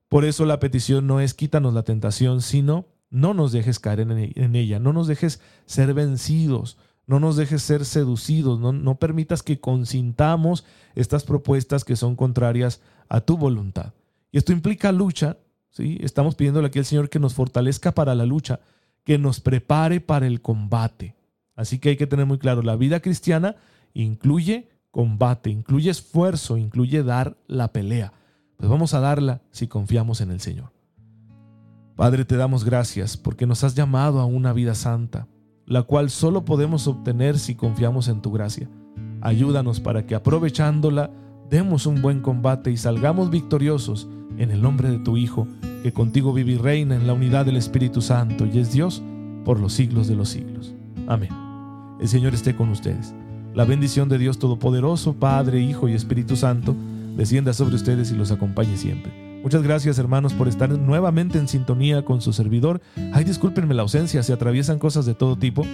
Por 0.09 0.25
eso 0.25 0.45
la 0.45 0.59
petición 0.59 1.07
no 1.07 1.21
es 1.21 1.33
quítanos 1.33 1.73
la 1.73 1.83
tentación, 1.83 2.41
sino 2.41 2.85
no 3.09 3.33
nos 3.33 3.53
dejes 3.53 3.79
caer 3.79 4.01
en 4.01 4.55
ella, 4.57 4.77
no 4.77 4.91
nos 4.91 5.07
dejes 5.07 5.39
ser 5.65 5.93
vencidos, 5.93 6.77
no 7.07 7.21
nos 7.21 7.37
dejes 7.37 7.61
ser 7.61 7.85
seducidos, 7.85 8.59
no, 8.59 8.73
no 8.73 8.95
permitas 8.95 9.41
que 9.41 9.61
consintamos 9.61 10.65
estas 10.95 11.23
propuestas 11.23 11.85
que 11.85 11.95
son 11.95 12.17
contrarias 12.17 12.81
a 13.07 13.21
tu 13.21 13.37
voluntad. 13.37 13.93
Y 14.33 14.37
esto 14.37 14.51
implica 14.51 14.91
lucha, 14.91 15.37
¿sí? 15.69 15.97
Estamos 16.01 16.35
pidiéndole 16.35 16.67
aquí 16.67 16.79
al 16.79 16.85
Señor 16.85 17.09
que 17.09 17.19
nos 17.19 17.35
fortalezca 17.35 17.93
para 17.93 18.15
la 18.15 18.25
lucha, 18.25 18.59
que 19.05 19.17
nos 19.17 19.39
prepare 19.39 20.01
para 20.01 20.27
el 20.27 20.41
combate. 20.41 21.15
Así 21.55 21.79
que 21.79 21.87
hay 21.87 21.95
que 21.95 22.07
tener 22.07 22.25
muy 22.25 22.37
claro, 22.37 22.63
la 22.63 22.75
vida 22.75 22.99
cristiana 22.99 23.55
incluye 23.93 24.74
combate, 24.95 25.49
incluye 25.49 25.91
esfuerzo, 25.91 26.55
incluye 26.55 27.03
dar 27.03 27.35
la 27.47 27.73
pelea. 27.73 28.13
Pues 28.55 28.69
vamos 28.69 28.93
a 28.93 29.01
darla 29.01 29.41
si 29.51 29.67
confiamos 29.67 30.21
en 30.21 30.31
el 30.31 30.39
Señor. 30.39 30.71
Padre, 31.97 32.23
te 32.23 32.37
damos 32.37 32.63
gracias 32.63 33.17
porque 33.17 33.45
nos 33.45 33.65
has 33.65 33.75
llamado 33.75 34.21
a 34.21 34.25
una 34.25 34.53
vida 34.53 34.73
santa, 34.73 35.27
la 35.65 35.83
cual 35.83 36.09
solo 36.09 36.45
podemos 36.45 36.87
obtener 36.87 37.39
si 37.39 37.55
confiamos 37.55 38.07
en 38.07 38.21
tu 38.21 38.31
gracia. 38.31 38.69
Ayúdanos 39.19 39.81
para 39.81 40.05
que 40.05 40.15
aprovechándola 40.15 41.11
demos 41.49 41.87
un 41.87 42.01
buen 42.01 42.21
combate 42.21 42.71
y 42.71 42.77
salgamos 42.77 43.29
victoriosos 43.29 44.07
en 44.37 44.49
el 44.49 44.61
nombre 44.61 44.89
de 44.89 44.99
tu 44.99 45.17
Hijo, 45.17 45.45
que 45.83 45.91
contigo 45.91 46.31
vive 46.31 46.53
y 46.53 46.57
reina 46.57 46.95
en 46.95 47.05
la 47.05 47.11
unidad 47.11 47.45
del 47.45 47.57
Espíritu 47.57 47.99
Santo 47.99 48.45
y 48.45 48.59
es 48.59 48.71
Dios 48.71 49.03
por 49.43 49.59
los 49.59 49.73
siglos 49.73 50.07
de 50.07 50.15
los 50.15 50.29
siglos. 50.29 50.73
Amén. 51.05 51.31
El 51.99 52.07
Señor 52.07 52.33
esté 52.33 52.55
con 52.55 52.69
ustedes. 52.69 53.13
La 53.55 53.63
bendición 53.63 54.09
de 54.09 54.17
Dios 54.17 54.37
Todopoderoso, 54.37 55.13
Padre, 55.13 55.61
Hijo 55.61 55.87
y 55.87 55.93
Espíritu 55.93 56.35
Santo, 56.35 56.75
descienda 57.15 57.53
sobre 57.53 57.75
ustedes 57.75 58.11
y 58.11 58.15
los 58.15 58.29
acompañe 58.31 58.75
siempre. 58.75 59.13
Muchas 59.43 59.63
gracias 59.63 59.97
hermanos 59.97 60.33
por 60.33 60.49
estar 60.49 60.69
nuevamente 60.69 61.37
en 61.37 61.47
sintonía 61.47 62.03
con 62.03 62.19
su 62.19 62.33
servidor. 62.33 62.81
Ay, 63.13 63.23
discúlpenme 63.23 63.73
la 63.73 63.83
ausencia, 63.83 64.23
se 64.23 64.33
atraviesan 64.33 64.77
cosas 64.77 65.05
de 65.05 65.13
todo 65.13 65.37
tipo. 65.37 65.65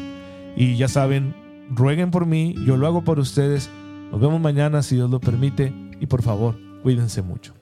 Y 0.56 0.76
ya 0.78 0.88
saben, 0.88 1.34
rueguen 1.72 2.12
por 2.12 2.28
mí, 2.28 2.54
yo 2.68 2.78
lo 2.78 2.86
hago 2.86 3.04
por 3.04 3.18
ustedes. 3.18 3.68
Nos 4.12 4.22
vemos 4.22 4.40
mañana 4.40 4.84
si 4.84 4.94
Dios 4.94 5.10
lo 5.10 5.20
permite 5.20 5.74
y 6.00 6.06
por 6.06 6.22
favor, 6.22 6.60
cuídense 6.84 7.24
mucho. 7.24 7.61